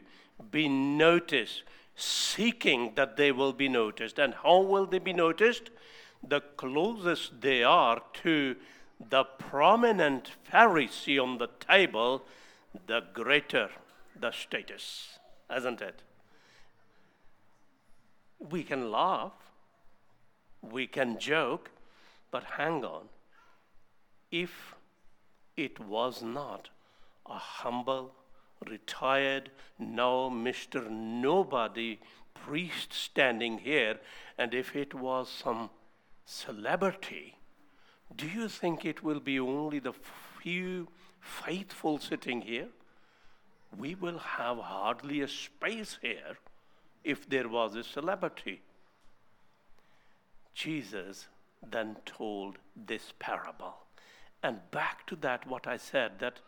be 0.51 0.67
noticed, 0.67 1.63
seeking 1.95 2.93
that 2.95 3.17
they 3.17 3.31
will 3.31 3.53
be 3.53 3.69
noticed. 3.69 4.19
And 4.19 4.33
how 4.33 4.61
will 4.61 4.85
they 4.85 4.99
be 4.99 5.13
noticed? 5.13 5.69
The 6.27 6.41
closest 6.41 7.41
they 7.41 7.63
are 7.63 8.01
to 8.23 8.55
the 9.09 9.23
prominent 9.23 10.31
Pharisee 10.51 11.21
on 11.21 11.37
the 11.37 11.49
table, 11.59 12.23
the 12.87 13.03
greater 13.13 13.69
the 14.19 14.31
status, 14.31 15.19
isn't 15.55 15.81
it? 15.81 16.01
We 18.39 18.63
can 18.63 18.91
laugh, 18.91 19.33
we 20.61 20.87
can 20.87 21.19
joke, 21.19 21.71
but 22.31 22.43
hang 22.43 22.83
on. 22.83 23.09
If 24.31 24.75
it 25.55 25.79
was 25.79 26.21
not 26.21 26.69
a 27.25 27.37
humble, 27.37 28.13
retired, 28.65 29.51
now 29.77 30.29
Mr. 30.29 30.89
Nobody 30.89 31.99
priest 32.33 32.93
standing 32.93 33.59
here, 33.59 33.99
and 34.37 34.53
if 34.53 34.75
it 34.75 34.93
was 34.93 35.29
some 35.29 35.69
celebrity, 36.25 37.37
do 38.15 38.27
you 38.27 38.47
think 38.47 38.85
it 38.85 39.03
will 39.03 39.19
be 39.19 39.39
only 39.39 39.79
the 39.79 39.93
few 40.41 40.87
faithful 41.19 41.99
sitting 41.99 42.41
here? 42.41 42.69
We 43.77 43.95
will 43.95 44.19
have 44.19 44.57
hardly 44.57 45.21
a 45.21 45.27
space 45.27 45.99
here 46.01 46.37
if 47.03 47.29
there 47.29 47.49
was 47.49 47.75
a 47.75 47.83
celebrity. 47.83 48.61
Jesus 50.53 51.27
then 51.69 51.97
told 52.05 52.57
this 52.75 53.13
parable. 53.19 53.75
And 54.41 54.59
back 54.71 55.05
to 55.07 55.15
that, 55.17 55.47
what 55.47 55.67
I 55.67 55.77
said, 55.77 56.19
that 56.19 56.39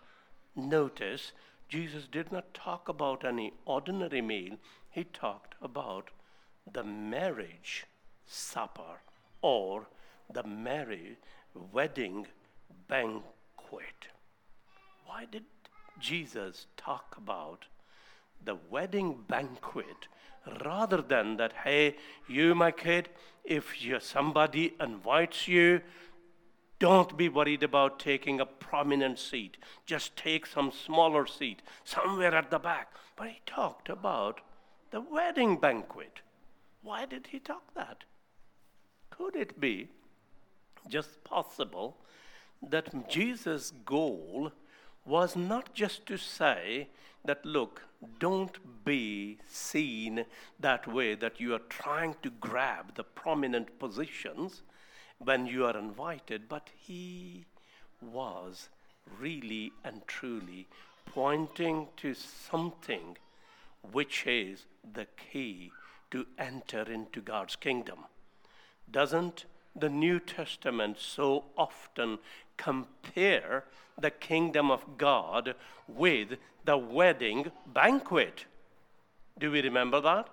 notice 0.56 1.32
Jesus 1.70 2.08
did 2.12 2.32
not 2.32 2.54
talk 2.54 2.90
about 2.90 3.24
any 3.24 3.54
ordinary 3.66 4.22
meal, 4.22 4.58
he 4.90 5.04
talked 5.04 5.54
about 5.62 6.10
the 6.72 6.84
marriage 6.84 7.86
supper 8.26 9.02
or 9.42 9.88
the 10.34 10.44
marriage 10.44 11.18
wedding 11.72 12.26
banquet. 12.88 14.08
Why 15.06 15.26
did 15.30 15.44
Jesus 16.00 16.66
talk 16.76 17.16
about 17.18 17.66
the 18.44 18.58
wedding 18.70 19.24
banquet 19.28 20.08
rather 20.64 21.02
than 21.02 21.38
that, 21.38 21.54
hey, 21.64 21.96
you, 22.28 22.56
my 22.56 22.72
kid, 22.72 23.10
if 23.44 23.76
somebody 24.00 24.74
invites 24.80 25.48
you, 25.48 25.82
don't 26.80 27.18
be 27.18 27.28
worried 27.28 27.64
about 27.64 28.00
taking 28.00 28.40
a 28.40 28.46
prominent 28.46 29.20
seat. 29.20 29.58
Just 29.86 30.16
take 30.16 30.46
some 30.46 30.72
smaller 30.72 31.26
seat 31.28 31.62
somewhere 31.84 32.34
at 32.34 32.50
the 32.50 32.60
back. 32.60 32.94
But 33.16 33.28
he 33.28 33.42
talked 33.46 33.90
about 33.90 34.42
the 34.92 35.02
wedding 35.02 35.58
banquet. 35.58 36.22
Why 36.82 37.06
did 37.06 37.28
he 37.28 37.40
talk 37.40 37.74
that? 37.76 38.06
Could 39.10 39.36
it 39.36 39.60
be 39.60 39.90
just 40.88 41.24
possible 41.24 41.98
that 42.62 43.10
Jesus' 43.10 43.74
goal 43.86 44.52
was 45.06 45.36
not 45.36 45.74
just 45.74 46.06
to 46.06 46.18
say 46.18 46.88
that, 47.26 47.46
look, 47.46 47.82
don't 48.20 48.86
be 48.86 49.38
seen 49.50 50.26
that 50.60 50.88
way, 50.88 51.16
that 51.16 51.40
you 51.42 51.54
are 51.54 51.62
trying 51.68 52.16
to 52.22 52.30
grab 52.30 52.96
the 52.96 53.04
prominent 53.04 53.78
positions 53.80 54.64
when 55.20 55.46
you 55.46 55.66
are 55.66 55.78
invited, 55.78 56.50
but 56.50 56.70
he 56.76 57.46
was 58.02 58.70
really 59.20 59.72
and 59.84 60.02
truly 60.08 60.68
pointing 61.06 61.88
to 61.98 62.14
something 62.14 63.18
which 63.92 64.26
is 64.26 64.66
the 64.94 65.08
key 65.32 65.72
to 66.12 66.26
enter 66.38 66.82
into 66.82 67.22
God's 67.22 67.56
kingdom. 67.56 68.00
Doesn't 68.90 69.46
the 69.76 69.90
New 69.90 70.20
Testament 70.20 70.98
so 71.00 71.46
often 71.58 72.20
compare 72.58 73.66
the 74.00 74.12
kingdom 74.12 74.72
of 74.72 74.98
God 74.98 75.56
with 75.88 76.38
the 76.66 76.78
wedding 76.78 77.52
banquet? 77.66 78.46
Do 79.38 79.52
we 79.52 79.62
remember 79.62 80.02
that? 80.02 80.30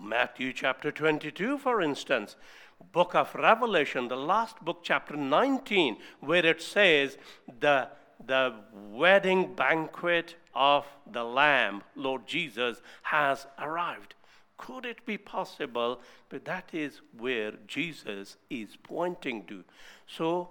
Matthew 0.00 0.52
chapter 0.52 0.92
22, 0.92 1.58
for 1.58 1.80
instance, 1.80 2.36
book 2.84 3.14
of 3.14 3.34
Revelation, 3.34 4.08
the 4.08 4.16
last 4.16 4.64
book, 4.64 4.80
chapter 4.82 5.16
19, 5.16 5.96
where 6.20 6.44
it 6.44 6.62
says 6.62 7.18
the, 7.60 7.88
the 8.24 8.54
wedding 8.72 9.54
banquet 9.54 10.36
of 10.54 10.86
the 11.10 11.24
Lamb, 11.24 11.82
Lord 11.94 12.26
Jesus, 12.26 12.80
has 13.02 13.46
arrived. 13.58 14.14
Could 14.56 14.84
it 14.84 15.06
be 15.06 15.16
possible? 15.16 16.00
But 16.28 16.44
that 16.44 16.70
is 16.72 17.00
where 17.16 17.52
Jesus 17.66 18.36
is 18.50 18.76
pointing 18.82 19.44
to. 19.46 19.64
So, 20.06 20.50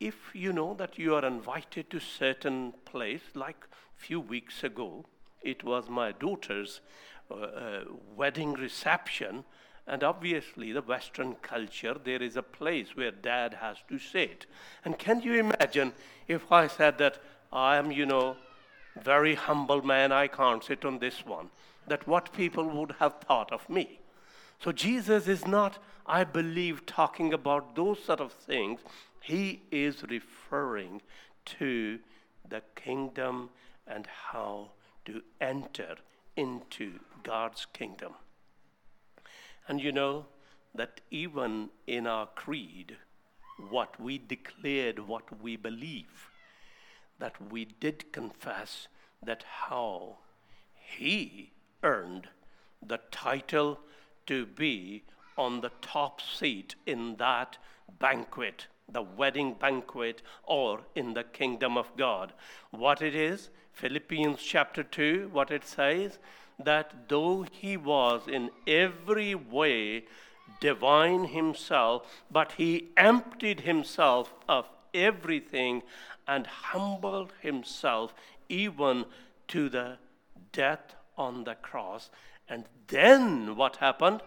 if 0.00 0.16
you 0.34 0.52
know 0.52 0.74
that 0.74 0.98
you 0.98 1.14
are 1.14 1.24
invited 1.24 1.90
to 1.90 2.00
certain 2.00 2.72
place, 2.84 3.20
like 3.34 3.68
few 3.94 4.18
weeks 4.18 4.64
ago, 4.64 5.04
it 5.42 5.62
was 5.62 5.88
my 5.88 6.12
daughter's 6.12 6.80
uh, 7.30 7.34
uh, 7.34 7.84
wedding 8.16 8.52
reception, 8.54 9.44
and 9.86 10.04
obviously, 10.04 10.72
the 10.72 10.82
Western 10.82 11.34
culture, 11.42 11.96
there 12.02 12.22
is 12.22 12.36
a 12.36 12.42
place 12.42 12.94
where 12.94 13.10
dad 13.10 13.54
has 13.54 13.78
to 13.88 13.98
sit. 13.98 14.46
And 14.84 14.98
can 14.98 15.20
you 15.20 15.34
imagine 15.34 15.92
if 16.28 16.52
I 16.52 16.68
said 16.68 16.98
that 16.98 17.20
I 17.52 17.76
am, 17.76 17.90
you 17.90 18.06
know, 18.06 18.36
very 19.02 19.34
humble 19.34 19.82
man, 19.82 20.12
I 20.12 20.28
can't 20.28 20.62
sit 20.62 20.84
on 20.84 20.98
this 20.98 21.26
one? 21.26 21.50
that 21.86 22.06
what 22.06 22.32
people 22.32 22.68
would 22.68 22.94
have 22.98 23.14
thought 23.20 23.52
of 23.52 23.68
me. 23.68 24.00
So 24.62 24.72
Jesus 24.72 25.26
is 25.26 25.46
not, 25.46 25.78
I 26.06 26.24
believe, 26.24 26.86
talking 26.86 27.32
about 27.32 27.74
those 27.74 28.02
sort 28.02 28.20
of 28.20 28.32
things. 28.32 28.80
He 29.20 29.62
is 29.70 30.04
referring 30.08 31.02
to 31.58 31.98
the 32.48 32.62
kingdom 32.76 33.50
and 33.86 34.06
how 34.06 34.70
to 35.06 35.22
enter 35.40 35.96
into 36.36 37.00
God's 37.22 37.66
kingdom. 37.72 38.12
And 39.68 39.80
you 39.80 39.92
know 39.92 40.26
that 40.74 41.00
even 41.10 41.70
in 41.86 42.06
our 42.06 42.26
creed, 42.26 42.96
what 43.68 44.00
we 44.00 44.18
declared, 44.18 44.98
what 44.98 45.42
we 45.42 45.56
believe, 45.56 46.30
that 47.18 47.52
we 47.52 47.64
did 47.64 48.12
confess 48.12 48.88
that 49.22 49.44
how 49.68 50.18
He 50.74 51.52
earned 51.82 52.28
the 52.84 52.98
title 53.10 53.78
to 54.26 54.46
be 54.46 55.04
on 55.36 55.60
the 55.60 55.70
top 55.80 56.20
seat 56.20 56.74
in 56.86 57.16
that 57.16 57.58
banquet, 57.98 58.66
the 58.88 59.02
wedding 59.02 59.54
banquet, 59.54 60.22
or 60.42 60.80
in 60.94 61.14
the 61.14 61.24
kingdom 61.24 61.78
of 61.78 61.96
God. 61.96 62.32
What 62.70 63.00
it 63.02 63.14
is, 63.14 63.50
Philippians 63.72 64.42
chapter 64.42 64.82
2, 64.82 65.30
what 65.32 65.50
it 65.50 65.64
says, 65.64 66.18
that 66.64 67.08
though 67.08 67.44
he 67.50 67.76
was 67.76 68.22
in 68.28 68.50
every 68.66 69.34
way 69.34 70.04
divine 70.60 71.24
himself, 71.24 72.06
but 72.30 72.52
he 72.52 72.88
emptied 72.96 73.60
himself 73.60 74.32
of 74.48 74.66
everything 74.94 75.82
and 76.26 76.46
humbled 76.46 77.32
himself 77.40 78.14
even 78.48 79.04
to 79.48 79.68
the 79.68 79.98
death 80.52 80.94
on 81.16 81.44
the 81.44 81.54
cross. 81.54 82.10
And 82.48 82.64
then 82.88 83.56
what 83.56 83.76
happened? 83.76 84.20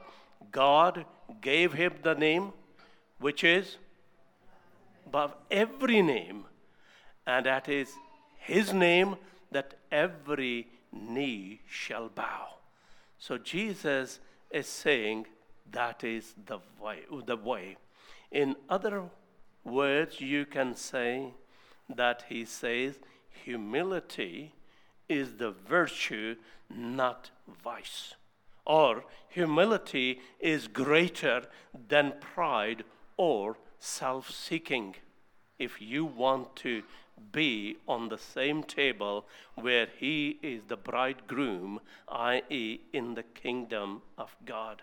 God 0.51 1.05
gave 1.41 1.73
him 1.73 1.93
the 2.03 2.15
name 2.15 2.53
which 3.19 3.43
is 3.43 3.77
above 5.05 5.35
every 5.49 6.01
name, 6.01 6.45
and 7.25 7.45
that 7.45 7.69
is 7.69 7.93
his 8.37 8.73
name 8.73 9.15
that 9.51 9.75
every 9.91 10.67
knee 10.95 11.61
shall 11.67 12.09
bow. 12.09 12.55
So 13.19 13.37
Jesus 13.37 14.19
is 14.51 14.67
saying 14.67 15.27
that 15.71 16.03
is 16.03 16.33
the 16.45 16.59
way. 16.79 16.99
The 17.25 17.37
way. 17.37 17.77
In 18.31 18.55
other 18.69 19.03
words, 19.63 20.21
you 20.21 20.45
can 20.45 20.75
say 20.75 21.33
that 21.89 22.25
he 22.29 22.45
says 22.45 22.99
humility 23.29 24.53
is 25.07 25.33
the 25.33 25.51
virtue, 25.51 26.35
not 26.69 27.29
vice. 27.63 28.15
Or 28.65 29.05
humility 29.29 30.21
is 30.39 30.67
greater 30.67 31.43
than 31.87 32.13
pride 32.19 32.83
or 33.17 33.57
self 33.79 34.31
seeking. 34.31 34.95
If 35.59 35.81
you 35.81 36.05
want 36.05 36.55
to 36.57 36.83
be 37.31 37.77
on 37.87 38.09
the 38.09 38.17
same 38.17 38.63
table 38.63 39.25
where 39.55 39.87
he 39.97 40.39
is 40.41 40.63
the 40.67 40.77
bridegroom, 40.77 41.79
i.e., 42.07 42.81
in 42.93 43.13
the 43.13 43.23
kingdom 43.23 44.01
of 44.17 44.35
God. 44.45 44.81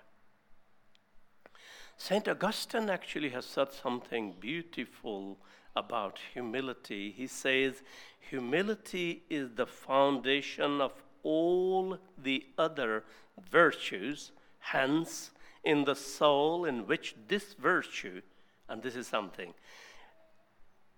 St. 1.96 2.26
Augustine 2.26 2.90
actually 2.90 3.30
has 3.30 3.46
said 3.46 3.72
something 3.72 4.34
beautiful 4.40 5.38
about 5.76 6.18
humility. 6.32 7.12
He 7.12 7.26
says, 7.26 7.82
Humility 8.30 9.22
is 9.30 9.50
the 9.54 9.66
foundation 9.66 10.80
of 10.80 10.92
all 11.22 11.98
the 12.18 12.44
other 12.58 13.04
virtues, 13.50 14.32
hence, 14.58 15.30
in 15.64 15.84
the 15.84 15.94
soul 15.94 16.64
in 16.64 16.86
which 16.86 17.14
this 17.28 17.54
virtue, 17.54 18.20
and 18.68 18.82
this 18.82 18.96
is 18.96 19.06
something, 19.06 19.54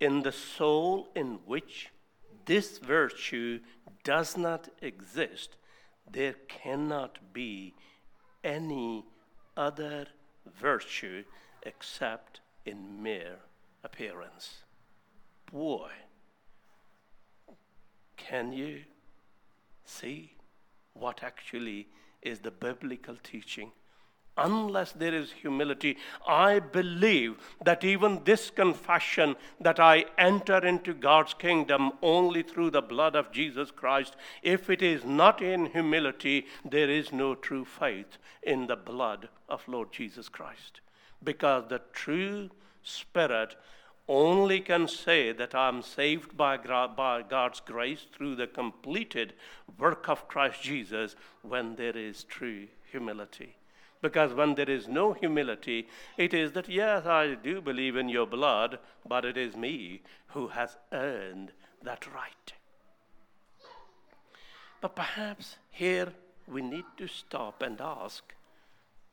in 0.00 0.22
the 0.22 0.32
soul 0.32 1.08
in 1.14 1.38
which 1.46 1.90
this 2.46 2.78
virtue 2.78 3.60
does 4.02 4.36
not 4.36 4.68
exist, 4.82 5.56
there 6.10 6.34
cannot 6.48 7.32
be 7.32 7.74
any 8.42 9.04
other 9.56 10.06
virtue 10.60 11.24
except 11.62 12.40
in 12.66 13.02
mere 13.02 13.36
appearance. 13.82 14.64
Boy, 15.50 15.90
can 18.16 18.52
you 18.52 18.82
see 19.84 20.32
what 20.92 21.22
actually 21.22 21.88
is 22.22 22.40
the 22.40 22.50
biblical 22.50 23.16
teaching? 23.22 23.72
Unless 24.36 24.92
there 24.92 25.14
is 25.14 25.30
humility, 25.30 25.96
I 26.26 26.58
believe 26.58 27.36
that 27.64 27.84
even 27.84 28.22
this 28.24 28.50
confession 28.50 29.36
that 29.60 29.78
I 29.78 30.06
enter 30.18 30.58
into 30.66 30.92
God's 30.92 31.34
kingdom 31.34 31.92
only 32.02 32.42
through 32.42 32.70
the 32.70 32.82
blood 32.82 33.14
of 33.14 33.30
Jesus 33.30 33.70
Christ, 33.70 34.16
if 34.42 34.68
it 34.68 34.82
is 34.82 35.04
not 35.04 35.40
in 35.40 35.66
humility, 35.66 36.46
there 36.64 36.90
is 36.90 37.12
no 37.12 37.36
true 37.36 37.64
faith 37.64 38.18
in 38.42 38.66
the 38.66 38.76
blood 38.76 39.28
of 39.48 39.66
Lord 39.68 39.92
Jesus 39.92 40.28
Christ. 40.28 40.80
Because 41.22 41.68
the 41.68 41.82
true 41.92 42.50
spirit 42.82 43.54
only 44.08 44.60
can 44.60 44.88
say 44.88 45.32
that 45.32 45.54
I'm 45.54 45.80
saved 45.80 46.36
by, 46.36 46.56
by 46.56 47.22
God's 47.22 47.60
grace 47.60 48.06
through 48.12 48.34
the 48.36 48.46
completed 48.46 49.32
work 49.78 50.08
of 50.08 50.28
Christ 50.28 50.60
Jesus 50.60 51.14
when 51.42 51.76
there 51.76 51.96
is 51.96 52.24
true 52.24 52.66
humility. 52.90 53.56
Because 54.04 54.34
when 54.34 54.54
there 54.54 54.68
is 54.68 54.86
no 54.86 55.14
humility, 55.14 55.88
it 56.18 56.34
is 56.34 56.52
that, 56.52 56.68
yes, 56.68 57.06
I 57.06 57.36
do 57.36 57.62
believe 57.62 57.96
in 57.96 58.10
your 58.10 58.26
blood, 58.26 58.78
but 59.08 59.24
it 59.24 59.38
is 59.38 59.56
me 59.56 60.02
who 60.26 60.48
has 60.48 60.76
earned 60.92 61.52
that 61.82 62.06
right. 62.14 62.52
But 64.82 64.94
perhaps 64.94 65.56
here 65.70 66.12
we 66.46 66.60
need 66.60 66.84
to 66.98 67.08
stop 67.08 67.62
and 67.62 67.80
ask, 67.80 68.34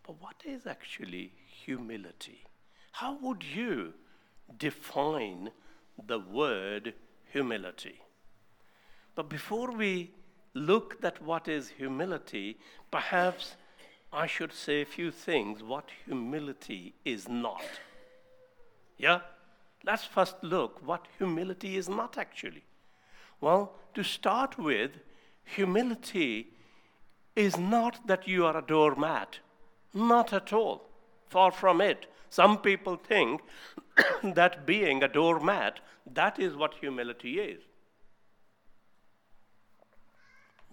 but 0.06 0.22
what 0.22 0.44
is 0.44 0.68
actually 0.68 1.32
humility? 1.46 2.44
How 2.92 3.18
would 3.22 3.44
you 3.46 3.94
define 4.58 5.52
the 6.06 6.20
word 6.20 6.96
humility? 7.32 8.02
But 9.16 9.30
before 9.30 9.72
we 9.72 10.12
look 10.54 10.98
at 11.02 11.24
what 11.24 11.48
is 11.48 11.70
humility, 11.70 12.58
perhaps 12.92 13.56
I 14.14 14.28
should 14.28 14.52
say 14.52 14.82
a 14.82 14.86
few 14.86 15.10
things 15.10 15.64
what 15.64 15.90
humility 16.06 16.94
is 17.06 17.30
not. 17.30 17.64
Yeah? 18.98 19.22
Let's 19.84 20.06
first 20.06 20.36
look 20.44 20.86
what 20.86 21.08
humility 21.18 21.78
is 21.78 21.88
not 21.88 22.18
actually. 22.18 22.64
Well, 23.40 23.74
to 23.94 24.04
start 24.04 24.58
with, 24.58 24.92
humility 25.44 26.48
is 27.36 27.58
not 27.58 28.06
that 28.08 28.28
you 28.28 28.46
are 28.46 28.58
a 28.58 28.62
doormat. 28.62 29.40
Not 29.94 30.34
at 30.34 30.54
all. 30.54 30.90
Far 31.28 31.52
from 31.52 31.82
it. 31.82 32.06
Some 32.30 32.60
people 32.60 32.98
think 32.98 33.42
that 34.24 34.66
being 34.66 35.04
a 35.04 35.08
doormat, 35.08 35.80
that 36.06 36.38
is 36.38 36.56
what 36.56 36.76
humility 36.76 37.40
is. 37.40 37.62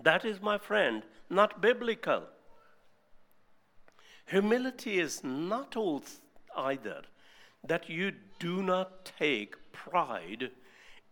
That 0.01 0.25
is, 0.25 0.41
my 0.41 0.59
friend, 0.59 1.03
not 1.31 1.61
biblical. 1.61 2.25
Humility 4.29 4.99
is 4.99 5.25
not 5.25 5.77
all 5.77 6.03
either 6.57 7.03
that 7.65 7.89
you 7.89 8.13
do 8.39 8.63
not 8.63 9.05
take 9.19 9.55
pride 9.73 10.51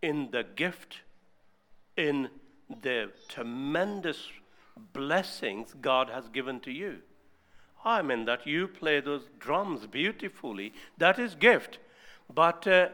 in 0.01 0.29
the 0.31 0.43
gift, 0.43 1.01
in 1.95 2.29
the 2.81 3.11
tremendous 3.27 4.29
blessings 4.93 5.73
God 5.81 6.09
has 6.09 6.27
given 6.29 6.59
to 6.61 6.71
you. 6.71 6.97
I 7.83 8.01
mean 8.01 8.25
that 8.25 8.45
you 8.45 8.67
play 8.67 8.99
those 8.99 9.27
drums 9.39 9.87
beautifully. 9.87 10.73
That 10.97 11.17
is 11.17 11.35
gift. 11.35 11.79
But, 12.33 12.67
uh, 12.67 12.89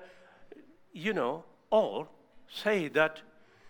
you 0.93 1.13
know, 1.13 1.43
or 1.69 2.07
say 2.47 2.87
that 2.89 3.21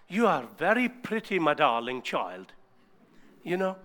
you 0.09 0.27
are 0.27 0.45
very 0.57 0.89
pretty, 0.89 1.39
my 1.39 1.53
darling 1.53 2.01
child. 2.01 2.51
You 3.43 3.57
know, 3.57 3.77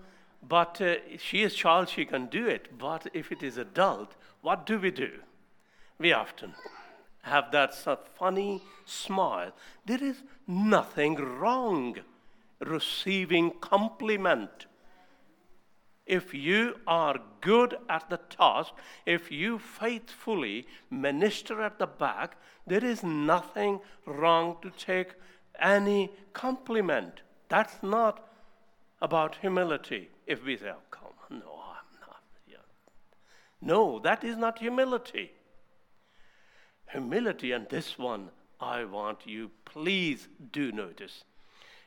but 0.47 0.81
uh, 0.81 0.95
she 1.17 1.43
is 1.43 1.53
child, 1.53 1.89
she 1.89 2.05
can 2.05 2.27
do 2.27 2.47
it. 2.47 2.77
But 2.77 3.07
if 3.13 3.31
it 3.31 3.43
is 3.43 3.57
adult, 3.57 4.15
what 4.41 4.65
do 4.65 4.79
we 4.79 4.91
do? 4.91 5.11
We 5.97 6.13
often 6.13 6.53
have 7.23 7.51
that 7.51 7.75
funny 8.17 8.63
smile. 8.85 9.51
There 9.85 10.03
is 10.03 10.23
nothing 10.47 11.15
wrong 11.15 11.97
receiving 12.59 13.51
compliment. 13.59 14.65
If 16.05 16.33
you 16.33 16.79
are 16.87 17.19
good 17.41 17.75
at 17.87 18.09
the 18.09 18.17
task, 18.17 18.73
if 19.05 19.31
you 19.31 19.59
faithfully 19.59 20.65
minister 20.89 21.61
at 21.61 21.77
the 21.77 21.85
back, 21.85 22.37
there 22.65 22.83
is 22.83 23.03
nothing 23.03 23.79
wrong 24.05 24.57
to 24.61 24.71
take 24.71 25.13
any 25.59 26.11
compliment. 26.33 27.21
That's 27.47 27.83
not 27.83 28.28
about 29.01 29.37
humility 29.37 30.09
if 30.27 30.43
we 30.43 30.57
say, 30.57 30.71
oh, 30.71 30.81
come 30.91 31.09
no, 31.29 31.37
I'm 31.37 31.99
not. 32.01 32.23
Yeah. 32.47 32.57
No, 33.61 33.99
that 33.99 34.23
is 34.23 34.35
not 34.35 34.59
humility. 34.59 35.31
Humility, 36.91 37.51
and 37.51 37.69
this 37.69 37.97
one 37.99 38.29
I 38.59 38.83
want 38.83 39.25
you, 39.25 39.51
please 39.63 40.27
do 40.51 40.71
notice. 40.71 41.23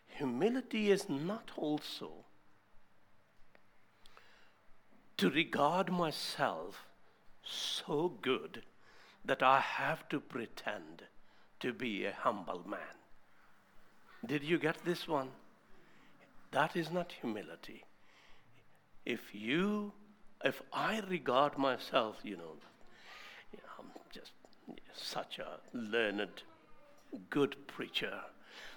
Humility 0.07 0.91
is 0.91 1.09
not 1.09 1.51
also 1.57 2.25
to 5.17 5.31
regard 5.31 5.91
myself 5.91 6.87
so 7.43 8.13
good 8.23 8.63
that 9.25 9.43
I 9.43 9.61
have 9.61 10.09
to 10.09 10.21
pretend 10.21 11.03
to 11.61 11.73
be 11.73 12.05
a 12.05 12.13
humble 12.13 12.63
man. 12.67 12.97
Did 14.25 14.45
you 14.45 14.59
get 14.59 14.85
this 14.85 15.09
one? 15.09 15.31
That 16.53 16.77
is 16.77 16.91
not 16.91 17.13
humility. 17.21 17.85
If 19.05 19.35
you, 19.35 19.93
if 20.45 20.63
I 20.73 21.01
regard 21.09 21.59
myself, 21.59 22.19
you 22.23 22.37
know, 22.37 22.57
I'm 23.79 23.87
just 24.13 24.33
such 24.95 25.39
a 25.39 25.59
learned, 25.77 26.43
good 27.31 27.57
preacher, 27.67 28.21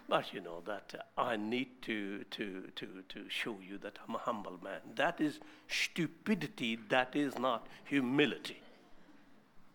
but 0.07 0.33
you 0.33 0.41
know 0.41 0.61
that 0.65 0.93
I 1.17 1.35
need 1.35 1.81
to, 1.83 2.23
to, 2.31 2.63
to, 2.75 2.87
to 3.09 3.29
show 3.29 3.57
you 3.61 3.77
that 3.79 3.99
I'm 4.07 4.15
a 4.15 4.19
humble 4.19 4.59
man. 4.63 4.79
That 4.95 5.19
is 5.19 5.39
stupidity, 5.67 6.77
that 6.89 7.15
is 7.15 7.37
not 7.37 7.67
humility. 7.83 8.61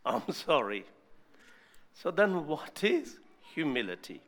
I'm 0.06 0.32
sorry. 0.32 0.86
So 1.92 2.10
then, 2.10 2.46
what 2.46 2.82
is 2.82 3.18
humility? 3.54 4.22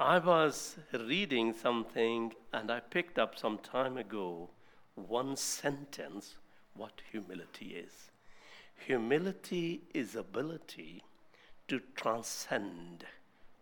I 0.00 0.18
was 0.18 0.76
reading 0.94 1.52
something 1.52 2.32
and 2.54 2.70
I 2.70 2.80
picked 2.80 3.18
up 3.18 3.38
some 3.38 3.58
time 3.58 3.98
ago 3.98 4.48
one 4.94 5.36
sentence 5.36 6.36
what 6.74 7.02
humility 7.12 7.74
is. 7.74 8.10
Humility 8.86 9.82
is 9.92 10.16
ability 10.16 11.02
to 11.68 11.82
transcend 11.94 13.04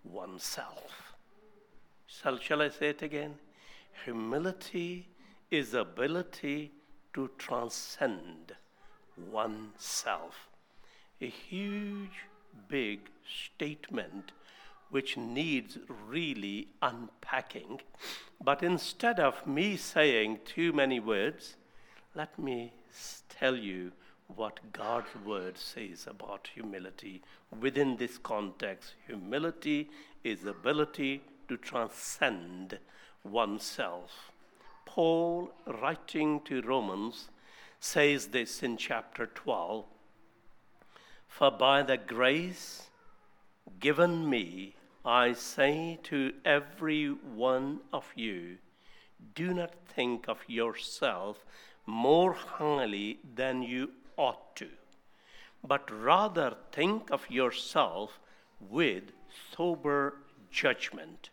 oneself. 0.04 1.14
Shall, 2.06 2.38
shall 2.38 2.62
I 2.62 2.68
say 2.68 2.90
it 2.90 3.02
again? 3.02 3.34
Humility 4.04 5.08
is 5.50 5.74
ability 5.74 6.70
to 7.14 7.30
transcend 7.36 8.54
oneself. 9.32 10.48
A 11.20 11.26
huge, 11.26 12.26
big 12.68 13.10
statement 13.26 14.30
which 14.90 15.16
needs 15.16 15.78
really 16.06 16.68
unpacking. 16.80 17.80
But 18.42 18.62
instead 18.62 19.20
of 19.20 19.46
me 19.46 19.76
saying 19.76 20.40
too 20.44 20.72
many 20.72 21.00
words, 21.00 21.56
let 22.14 22.38
me 22.38 22.72
tell 23.28 23.56
you 23.56 23.92
what 24.34 24.72
God's 24.72 25.14
word 25.24 25.58
says 25.58 26.06
about 26.06 26.50
humility 26.54 27.22
within 27.60 27.96
this 27.96 28.18
context. 28.18 28.94
Humility 29.06 29.90
is 30.24 30.44
ability 30.44 31.22
to 31.48 31.56
transcend 31.56 32.78
oneself. 33.24 34.32
Paul, 34.84 35.50
writing 35.66 36.40
to 36.46 36.62
Romans, 36.62 37.28
says 37.80 38.28
this 38.28 38.62
in 38.62 38.76
chapter 38.76 39.26
12 39.26 39.84
For 41.26 41.50
by 41.50 41.82
the 41.82 41.96
grace 41.96 42.88
given 43.80 44.28
me, 44.28 44.74
I 45.04 45.32
say 45.32 45.98
to 46.04 46.32
every 46.44 47.08
one 47.08 47.80
of 47.92 48.06
you, 48.14 48.58
do 49.34 49.54
not 49.54 49.72
think 49.94 50.28
of 50.28 50.38
yourself 50.46 51.44
more 51.86 52.32
highly 52.32 53.18
than 53.34 53.62
you 53.62 53.90
ought 54.16 54.54
to, 54.56 54.68
but 55.64 55.90
rather 55.90 56.56
think 56.72 57.10
of 57.10 57.30
yourself 57.30 58.18
with 58.60 59.04
sober 59.56 60.16
judgment 60.50 61.30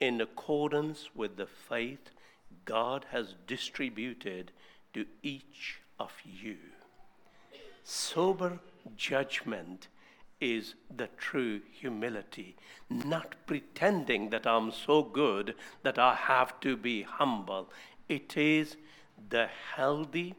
in 0.00 0.20
accordance 0.20 1.10
with 1.14 1.36
the 1.36 1.46
faith 1.46 2.10
God 2.64 3.06
has 3.10 3.34
distributed 3.46 4.50
to 4.92 5.06
each 5.22 5.80
of 5.98 6.12
you. 6.24 6.56
Sober 7.84 8.58
judgment 8.96 9.88
is 10.40 10.74
the 10.94 11.08
true 11.16 11.60
humility, 11.70 12.56
not 12.90 13.34
pretending 13.46 14.30
that 14.30 14.46
I'm 14.46 14.70
so 14.70 15.02
good 15.02 15.54
that 15.82 15.98
I 15.98 16.14
have 16.14 16.58
to 16.60 16.76
be 16.76 17.02
humble. 17.02 17.70
It 18.08 18.36
is 18.36 18.76
the 19.30 19.48
healthy, 19.74 20.34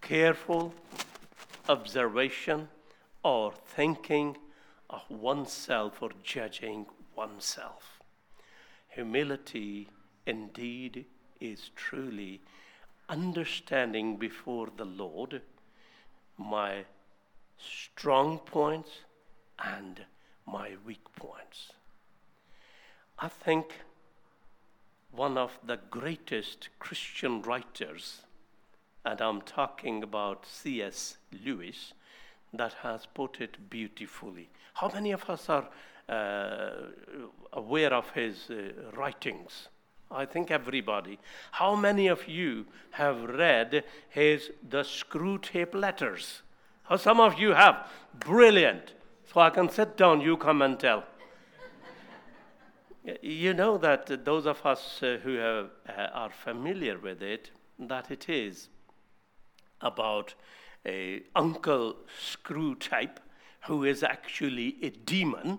careful 0.00 0.74
observation 1.68 2.68
or 3.22 3.52
thinking 3.52 4.36
of 4.88 5.02
oneself 5.10 6.02
or 6.02 6.10
judging 6.22 6.86
oneself. 7.14 8.00
Humility 8.88 9.88
indeed 10.26 11.04
is 11.40 11.70
truly 11.76 12.40
understanding 13.08 14.16
before 14.16 14.68
the 14.76 14.84
Lord 14.84 15.42
my 16.36 16.84
strong 17.58 18.38
points 18.38 18.90
and 19.62 20.04
my 20.46 20.76
weak 20.86 21.04
points. 21.16 21.72
I 23.18 23.28
think 23.28 23.80
one 25.10 25.36
of 25.36 25.58
the 25.66 25.78
greatest 25.90 26.68
Christian 26.78 27.42
writers, 27.42 28.22
and 29.04 29.20
I'm 29.20 29.42
talking 29.42 30.02
about 30.02 30.46
C.S. 30.46 31.16
Lewis, 31.44 31.92
that 32.52 32.74
has 32.82 33.06
put 33.06 33.40
it 33.40 33.68
beautifully. 33.68 34.48
How 34.74 34.90
many 34.92 35.12
of 35.12 35.28
us 35.28 35.48
are 35.48 35.68
uh, 36.08 36.70
aware 37.52 37.92
of 37.92 38.10
his 38.10 38.48
uh, 38.50 38.90
writings? 38.96 39.68
I 40.10 40.24
think 40.24 40.50
everybody. 40.50 41.18
How 41.52 41.74
many 41.74 42.06
of 42.06 42.26
you 42.28 42.66
have 42.92 43.22
read 43.24 43.84
his 44.08 44.50
The 44.66 44.82
Screwtape 44.82 45.74
Letters? 45.74 46.42
How 46.88 46.96
some 46.96 47.20
of 47.20 47.38
you 47.38 47.50
have? 47.50 47.86
Brilliant. 48.18 48.94
So 49.30 49.40
I 49.40 49.50
can 49.50 49.68
sit 49.68 49.98
down, 49.98 50.22
you 50.22 50.38
come 50.38 50.62
and 50.62 50.80
tell. 50.80 51.04
you 53.20 53.52
know 53.52 53.76
that 53.76 54.24
those 54.24 54.46
of 54.46 54.64
us 54.64 55.02
uh, 55.02 55.18
who 55.22 55.34
have, 55.34 55.70
uh, 55.86 56.06
are 56.14 56.30
familiar 56.30 56.98
with 56.98 57.22
it, 57.22 57.50
that 57.78 58.10
it 58.10 58.30
is 58.30 58.70
about 59.82 60.34
a 60.86 61.22
Uncle 61.36 61.96
Screwtape 62.18 63.18
who 63.66 63.84
is 63.84 64.02
actually 64.02 64.76
a 64.82 64.88
demon. 64.88 65.58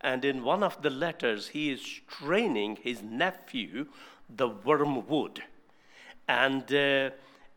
And 0.00 0.24
in 0.24 0.42
one 0.42 0.64
of 0.64 0.82
the 0.82 0.90
letters, 0.90 1.48
he 1.48 1.70
is 1.70 1.82
training 2.08 2.78
his 2.82 3.00
nephew, 3.00 3.86
the 4.28 4.48
wormwood. 4.48 5.44
And 6.26 6.64
uh, 6.74 7.10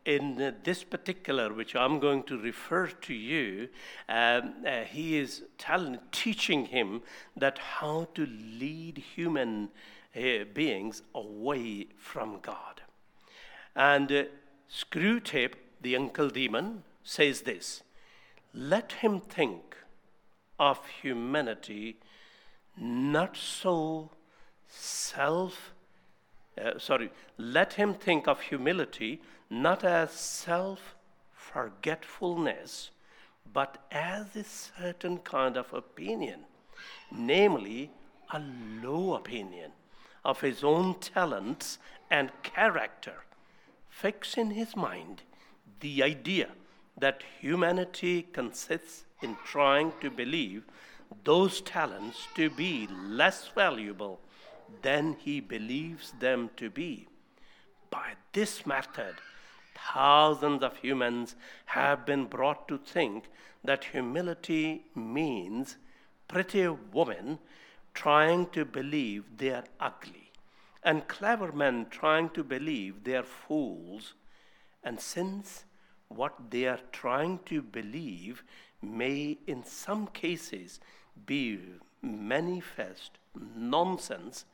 in 0.07 0.55
this 0.63 0.85
particular, 0.85 1.53
which 1.53 1.75
I'm 1.75 1.99
going 1.99 2.23
to 2.23 2.37
refer 2.39 2.87
to 2.87 3.13
you, 3.13 3.67
um, 4.07 4.53
uh, 4.65 4.83
he 4.83 5.17
is 5.17 5.43
telling, 5.57 5.99
teaching 6.13 6.65
him 6.65 7.01
that 7.35 7.59
how 7.59 8.07
to 8.15 8.25
lead 8.25 9.03
human 9.15 9.67
uh, 10.15 10.45
beings 10.53 11.01
away 11.13 11.87
from 11.97 12.39
God. 12.41 12.81
And 13.75 14.09
uh, 14.09 14.23
Screwtape, 14.71 15.55
the 15.81 15.97
uncle 15.97 16.29
demon, 16.29 16.83
says 17.03 17.41
this 17.41 17.83
Let 18.53 18.93
him 18.93 19.19
think 19.19 19.75
of 20.57 20.79
humanity 21.01 21.97
not 22.77 23.35
so 23.35 24.11
self, 24.69 25.73
uh, 26.63 26.79
sorry, 26.79 27.11
let 27.37 27.73
him 27.73 27.93
think 27.93 28.27
of 28.27 28.39
humility 28.39 29.21
not 29.49 29.83
as 29.83 30.11
self 30.11 30.95
forgetfulness, 31.33 32.91
but 33.53 33.77
as 33.91 34.35
a 34.35 34.43
certain 34.43 35.17
kind 35.19 35.57
of 35.57 35.73
opinion, 35.73 36.41
namely 37.11 37.91
a 38.33 38.41
low 38.83 39.15
opinion 39.15 39.71
of 40.25 40.41
his 40.41 40.63
own 40.63 40.95
talents 40.99 41.79
and 42.11 42.31
character, 42.43 43.23
fix 43.89 44.37
in 44.37 44.51
his 44.51 44.75
mind 44.75 45.21
the 45.79 46.03
idea 46.03 46.49
that 46.99 47.23
humanity 47.39 48.27
consists 48.33 49.05
in 49.21 49.37
trying 49.45 49.93
to 50.01 50.09
believe 50.09 50.63
those 51.23 51.61
talents 51.61 52.27
to 52.35 52.49
be 52.49 52.87
less 52.91 53.47
valuable 53.55 54.19
than 54.81 55.15
he 55.19 55.39
believes 55.39 56.13
them 56.19 56.49
to 56.57 56.69
be. 56.69 57.07
By 57.89 58.13
this 58.33 58.65
method, 58.65 59.15
thousands 59.93 60.63
of 60.63 60.77
humans 60.77 61.35
have 61.67 62.05
been 62.05 62.25
brought 62.25 62.67
to 62.67 62.77
think 62.77 63.25
that 63.63 63.85
humility 63.85 64.85
means 64.95 65.77
pretty 66.27 66.67
women 66.67 67.39
trying 67.93 68.47
to 68.47 68.63
believe 68.63 69.23
they 69.37 69.49
are 69.49 69.63
ugly, 69.79 70.31
and 70.83 71.07
clever 71.07 71.51
men 71.51 71.87
trying 71.89 72.29
to 72.29 72.43
believe 72.43 73.03
they 73.03 73.15
are 73.15 73.23
fools. 73.23 74.13
And 74.83 74.99
since 74.99 75.65
what 76.07 76.51
they 76.51 76.65
are 76.65 76.79
trying 76.91 77.39
to 77.45 77.61
believe 77.61 78.43
may, 78.81 79.37
in 79.47 79.63
some 79.65 80.07
cases, 80.07 80.79
be 81.25 81.59
manifest 82.01 83.17
nonsense, 83.55 84.45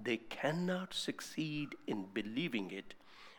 they 0.00 0.16
cannot 0.16 0.94
succeed 0.94 1.74
in 1.86 2.06
believing 2.12 2.70
it 2.70 2.94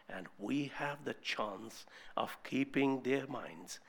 and 0.09 0.27
we 0.37 0.71
have 0.75 1.03
the 1.03 1.15
chance 1.15 1.85
of 2.15 2.37
keeping 2.43 3.01
their 3.03 3.27
minds 3.27 3.79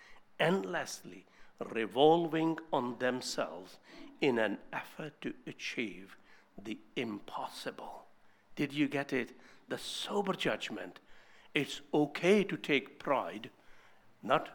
endlessly 0.40 1.26
revolving 1.72 2.58
on 2.72 2.96
themselves 2.98 3.78
in 4.20 4.38
an 4.38 4.58
effort 4.72 5.20
to 5.20 5.34
achieve 5.46 6.16
the 6.62 6.78
impossible. 6.96 8.04
Did 8.56 8.72
you 8.72 8.88
get 8.88 9.12
it? 9.12 9.32
The 9.68 9.78
sober 9.78 10.34
judgment. 10.34 10.98
It's 11.54 11.80
okay 11.92 12.44
to 12.44 12.56
take 12.56 12.98
pride, 12.98 13.50
not 14.22 14.48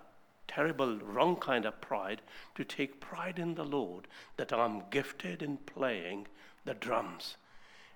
terrible, 0.48 1.00
wrong 1.00 1.36
kind 1.36 1.66
of 1.66 1.80
pride, 1.82 2.22
to 2.56 2.64
take 2.64 3.00
pride 3.00 3.40
in 3.40 3.56
the 3.56 3.64
Lord 3.64 4.08
that 4.38 4.54
I'm 4.54 4.84
gifted 4.90 5.42
in 5.42 5.58
playing 5.58 6.28
the 6.66 6.74
drums. 6.74 7.38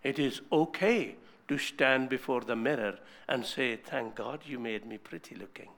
It 0.03 0.19
is 0.19 0.41
okay 0.51 1.15
to 1.47 1.57
stand 1.57 2.09
before 2.09 2.41
the 2.41 2.55
mirror 2.55 2.99
and 3.27 3.45
say, 3.45 3.75
Thank 3.75 4.15
God 4.15 4.41
you 4.45 4.59
made 4.59 4.85
me 4.85 4.97
pretty 4.97 5.35
looking. 5.35 5.69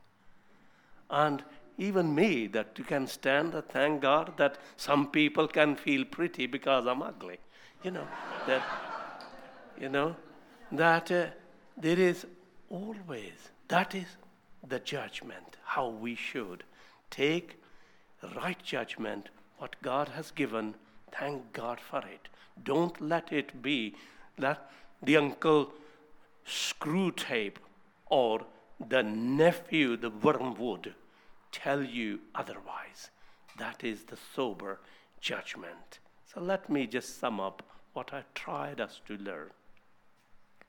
And 1.09 1.43
even 1.77 2.13
me, 2.13 2.47
that 2.47 2.77
you 2.77 2.83
can 2.83 3.07
stand 3.07 3.53
and 3.53 3.67
thank 3.69 4.01
God 4.01 4.33
that 4.37 4.57
some 4.77 5.07
people 5.07 5.47
can 5.47 5.75
feel 5.75 6.05
pretty 6.05 6.45
because 6.45 6.85
I'm 6.85 7.01
ugly. 7.01 7.39
You 7.83 7.91
know, 7.91 8.07
that, 8.45 8.63
you 9.79 9.89
know, 9.89 10.15
that 10.71 11.09
uh, 11.11 11.27
there 11.77 11.97
is 11.97 12.25
always, 12.69 13.49
that 13.69 13.95
is 13.95 14.17
the 14.67 14.79
judgment, 14.79 15.57
how 15.63 15.87
we 15.87 16.15
should 16.15 16.63
take 17.09 17.59
right 18.35 18.61
judgment, 18.61 19.29
what 19.57 19.75
God 19.81 20.09
has 20.09 20.31
given, 20.31 20.75
thank 21.11 21.53
God 21.53 21.79
for 21.79 21.99
it. 21.99 22.27
Don't 22.63 22.99
let 22.99 23.31
it 23.31 23.61
be 23.61 23.95
that 24.37 24.69
the 25.01 25.17
uncle 25.17 25.71
Screwtape 26.45 27.57
or 28.07 28.41
the 28.79 29.03
nephew, 29.03 29.97
the 29.97 30.09
wormwood, 30.09 30.95
tell 31.51 31.83
you 31.83 32.19
otherwise. 32.33 33.09
That 33.57 33.83
is 33.83 34.03
the 34.05 34.17
sober 34.35 34.79
judgment. 35.21 35.99
So 36.25 36.41
let 36.41 36.69
me 36.69 36.87
just 36.87 37.19
sum 37.19 37.39
up 37.39 37.63
what 37.93 38.13
I 38.13 38.23
tried 38.33 38.79
us 38.79 39.01
to 39.07 39.17
learn. 39.17 39.49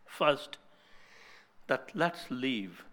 First, 0.06 0.58
that 1.68 1.90
let's 1.94 2.30
leave 2.30 2.84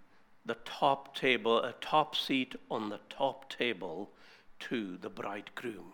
the 0.46 0.58
top 0.66 1.16
table, 1.16 1.62
a 1.62 1.74
top 1.82 2.16
seat 2.16 2.56
on 2.70 2.90
the 2.90 3.00
top 3.10 3.50
table 3.50 4.12
to 4.60 4.98
the 4.98 5.10
bridegroom, 5.10 5.94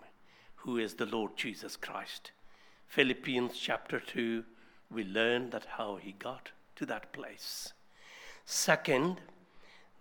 who 0.57 0.77
is 0.77 0.95
the 0.95 1.05
Lord 1.05 1.37
Jesus 1.37 1.75
Christ. 1.75 2.31
Philippians 2.87 3.57
chapter 3.57 3.99
2, 3.99 4.43
we 4.93 5.03
learn 5.03 5.49
that 5.51 5.65
how 5.77 5.95
he 5.95 6.13
got 6.13 6.49
to 6.75 6.85
that 6.85 7.11
place. 7.13 7.73
Second, 8.45 9.21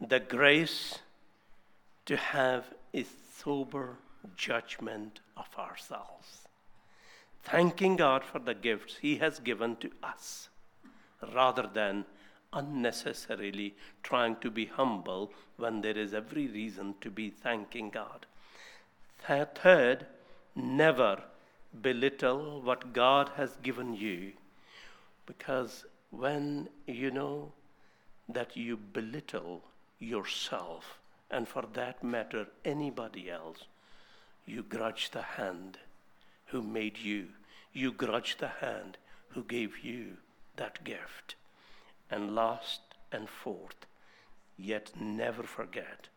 the 0.01 0.21
grace 0.21 0.99
to 2.07 2.17
have 2.17 2.67
a 2.93 3.05
sober 3.39 3.97
judgment 4.37 5.21
of 5.37 5.47
ourselves. 5.59 6.49
Thanking 7.43 7.97
God 7.97 8.25
for 8.25 8.39
the 8.39 8.55
gifts 8.55 8.99
He 9.01 9.17
has 9.17 9.39
given 9.39 9.77
to 9.77 9.91
us 10.03 10.49
rather 11.35 11.69
than 11.73 12.05
unnecessarily 12.53 13.75
trying 14.03 14.37
to 14.37 14.51
be 14.51 14.67
humble 14.67 15.33
when 15.57 15.81
there 15.81 15.97
is 15.97 16.13
every 16.13 16.47
reason 16.47 16.95
to 17.01 17.11
be 17.11 17.31
thanking 17.31 17.91
God. 17.91 18.27
Third, 19.27 20.07
never 20.55 21.23
belittle 21.81 22.61
what 22.61 22.93
God 22.93 23.31
has 23.37 23.57
given 23.63 23.95
you 23.95 24.33
because 25.27 25.85
when 26.11 26.69
you 26.87 27.11
know 27.11 27.53
that 28.29 28.57
you 28.57 28.77
belittle 28.77 29.63
yourself, 29.99 30.99
and 31.31 31.49
for 31.49 31.65
that 31.73 32.03
matter, 32.05 32.47
anybody 32.65 33.31
else, 33.31 33.65
you 34.47 34.63
grudge 34.63 35.11
the 35.11 35.23
hand 35.23 35.79
who 36.47 36.63
made 36.63 36.99
you. 36.99 37.29
You 37.73 37.93
grudge 37.93 38.37
the 38.37 38.49
hand 38.49 38.99
who 39.31 39.43
gave 39.45 39.79
you 39.83 40.19
that 40.57 40.85
gift. 40.85 41.37
And 42.11 42.35
last 42.35 42.81
and 43.11 43.29
fourth, 43.29 43.87
yet 44.59 44.93
never 45.01 45.45
forget 45.45 46.09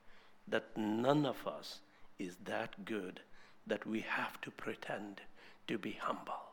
that 0.48 0.76
none 0.76 1.26
of 1.26 1.48
us 1.48 1.80
is 2.20 2.36
that 2.44 2.84
good 2.86 3.22
that 3.68 3.86
we 3.86 4.02
have 4.02 4.40
to 4.42 4.52
pretend 4.52 5.22
to 5.68 5.78
be 5.78 5.98
humble. 6.00 6.52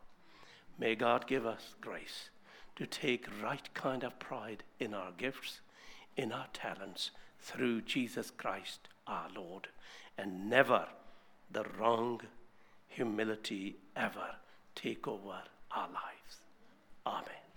May 0.78 0.94
God 0.94 1.26
give 1.26 1.46
us 1.46 1.74
grace 1.80 2.30
to 2.76 2.86
take 2.86 3.26
right 3.42 3.72
kind 3.74 4.04
of 4.04 4.18
pride 4.18 4.62
in 4.80 4.94
our 4.94 5.12
gifts, 5.16 5.60
in 6.16 6.32
our 6.32 6.46
talents, 6.52 7.10
through 7.40 7.82
Jesus 7.82 8.30
Christ 8.30 8.88
our 9.06 9.28
Lord, 9.34 9.68
and 10.16 10.48
never 10.48 10.86
the 11.50 11.64
wrong 11.78 12.20
humility 12.88 13.76
ever 13.96 14.36
take 14.74 15.06
over 15.08 15.42
our 15.70 15.88
lives. 15.88 16.40
Amen. 17.06 17.51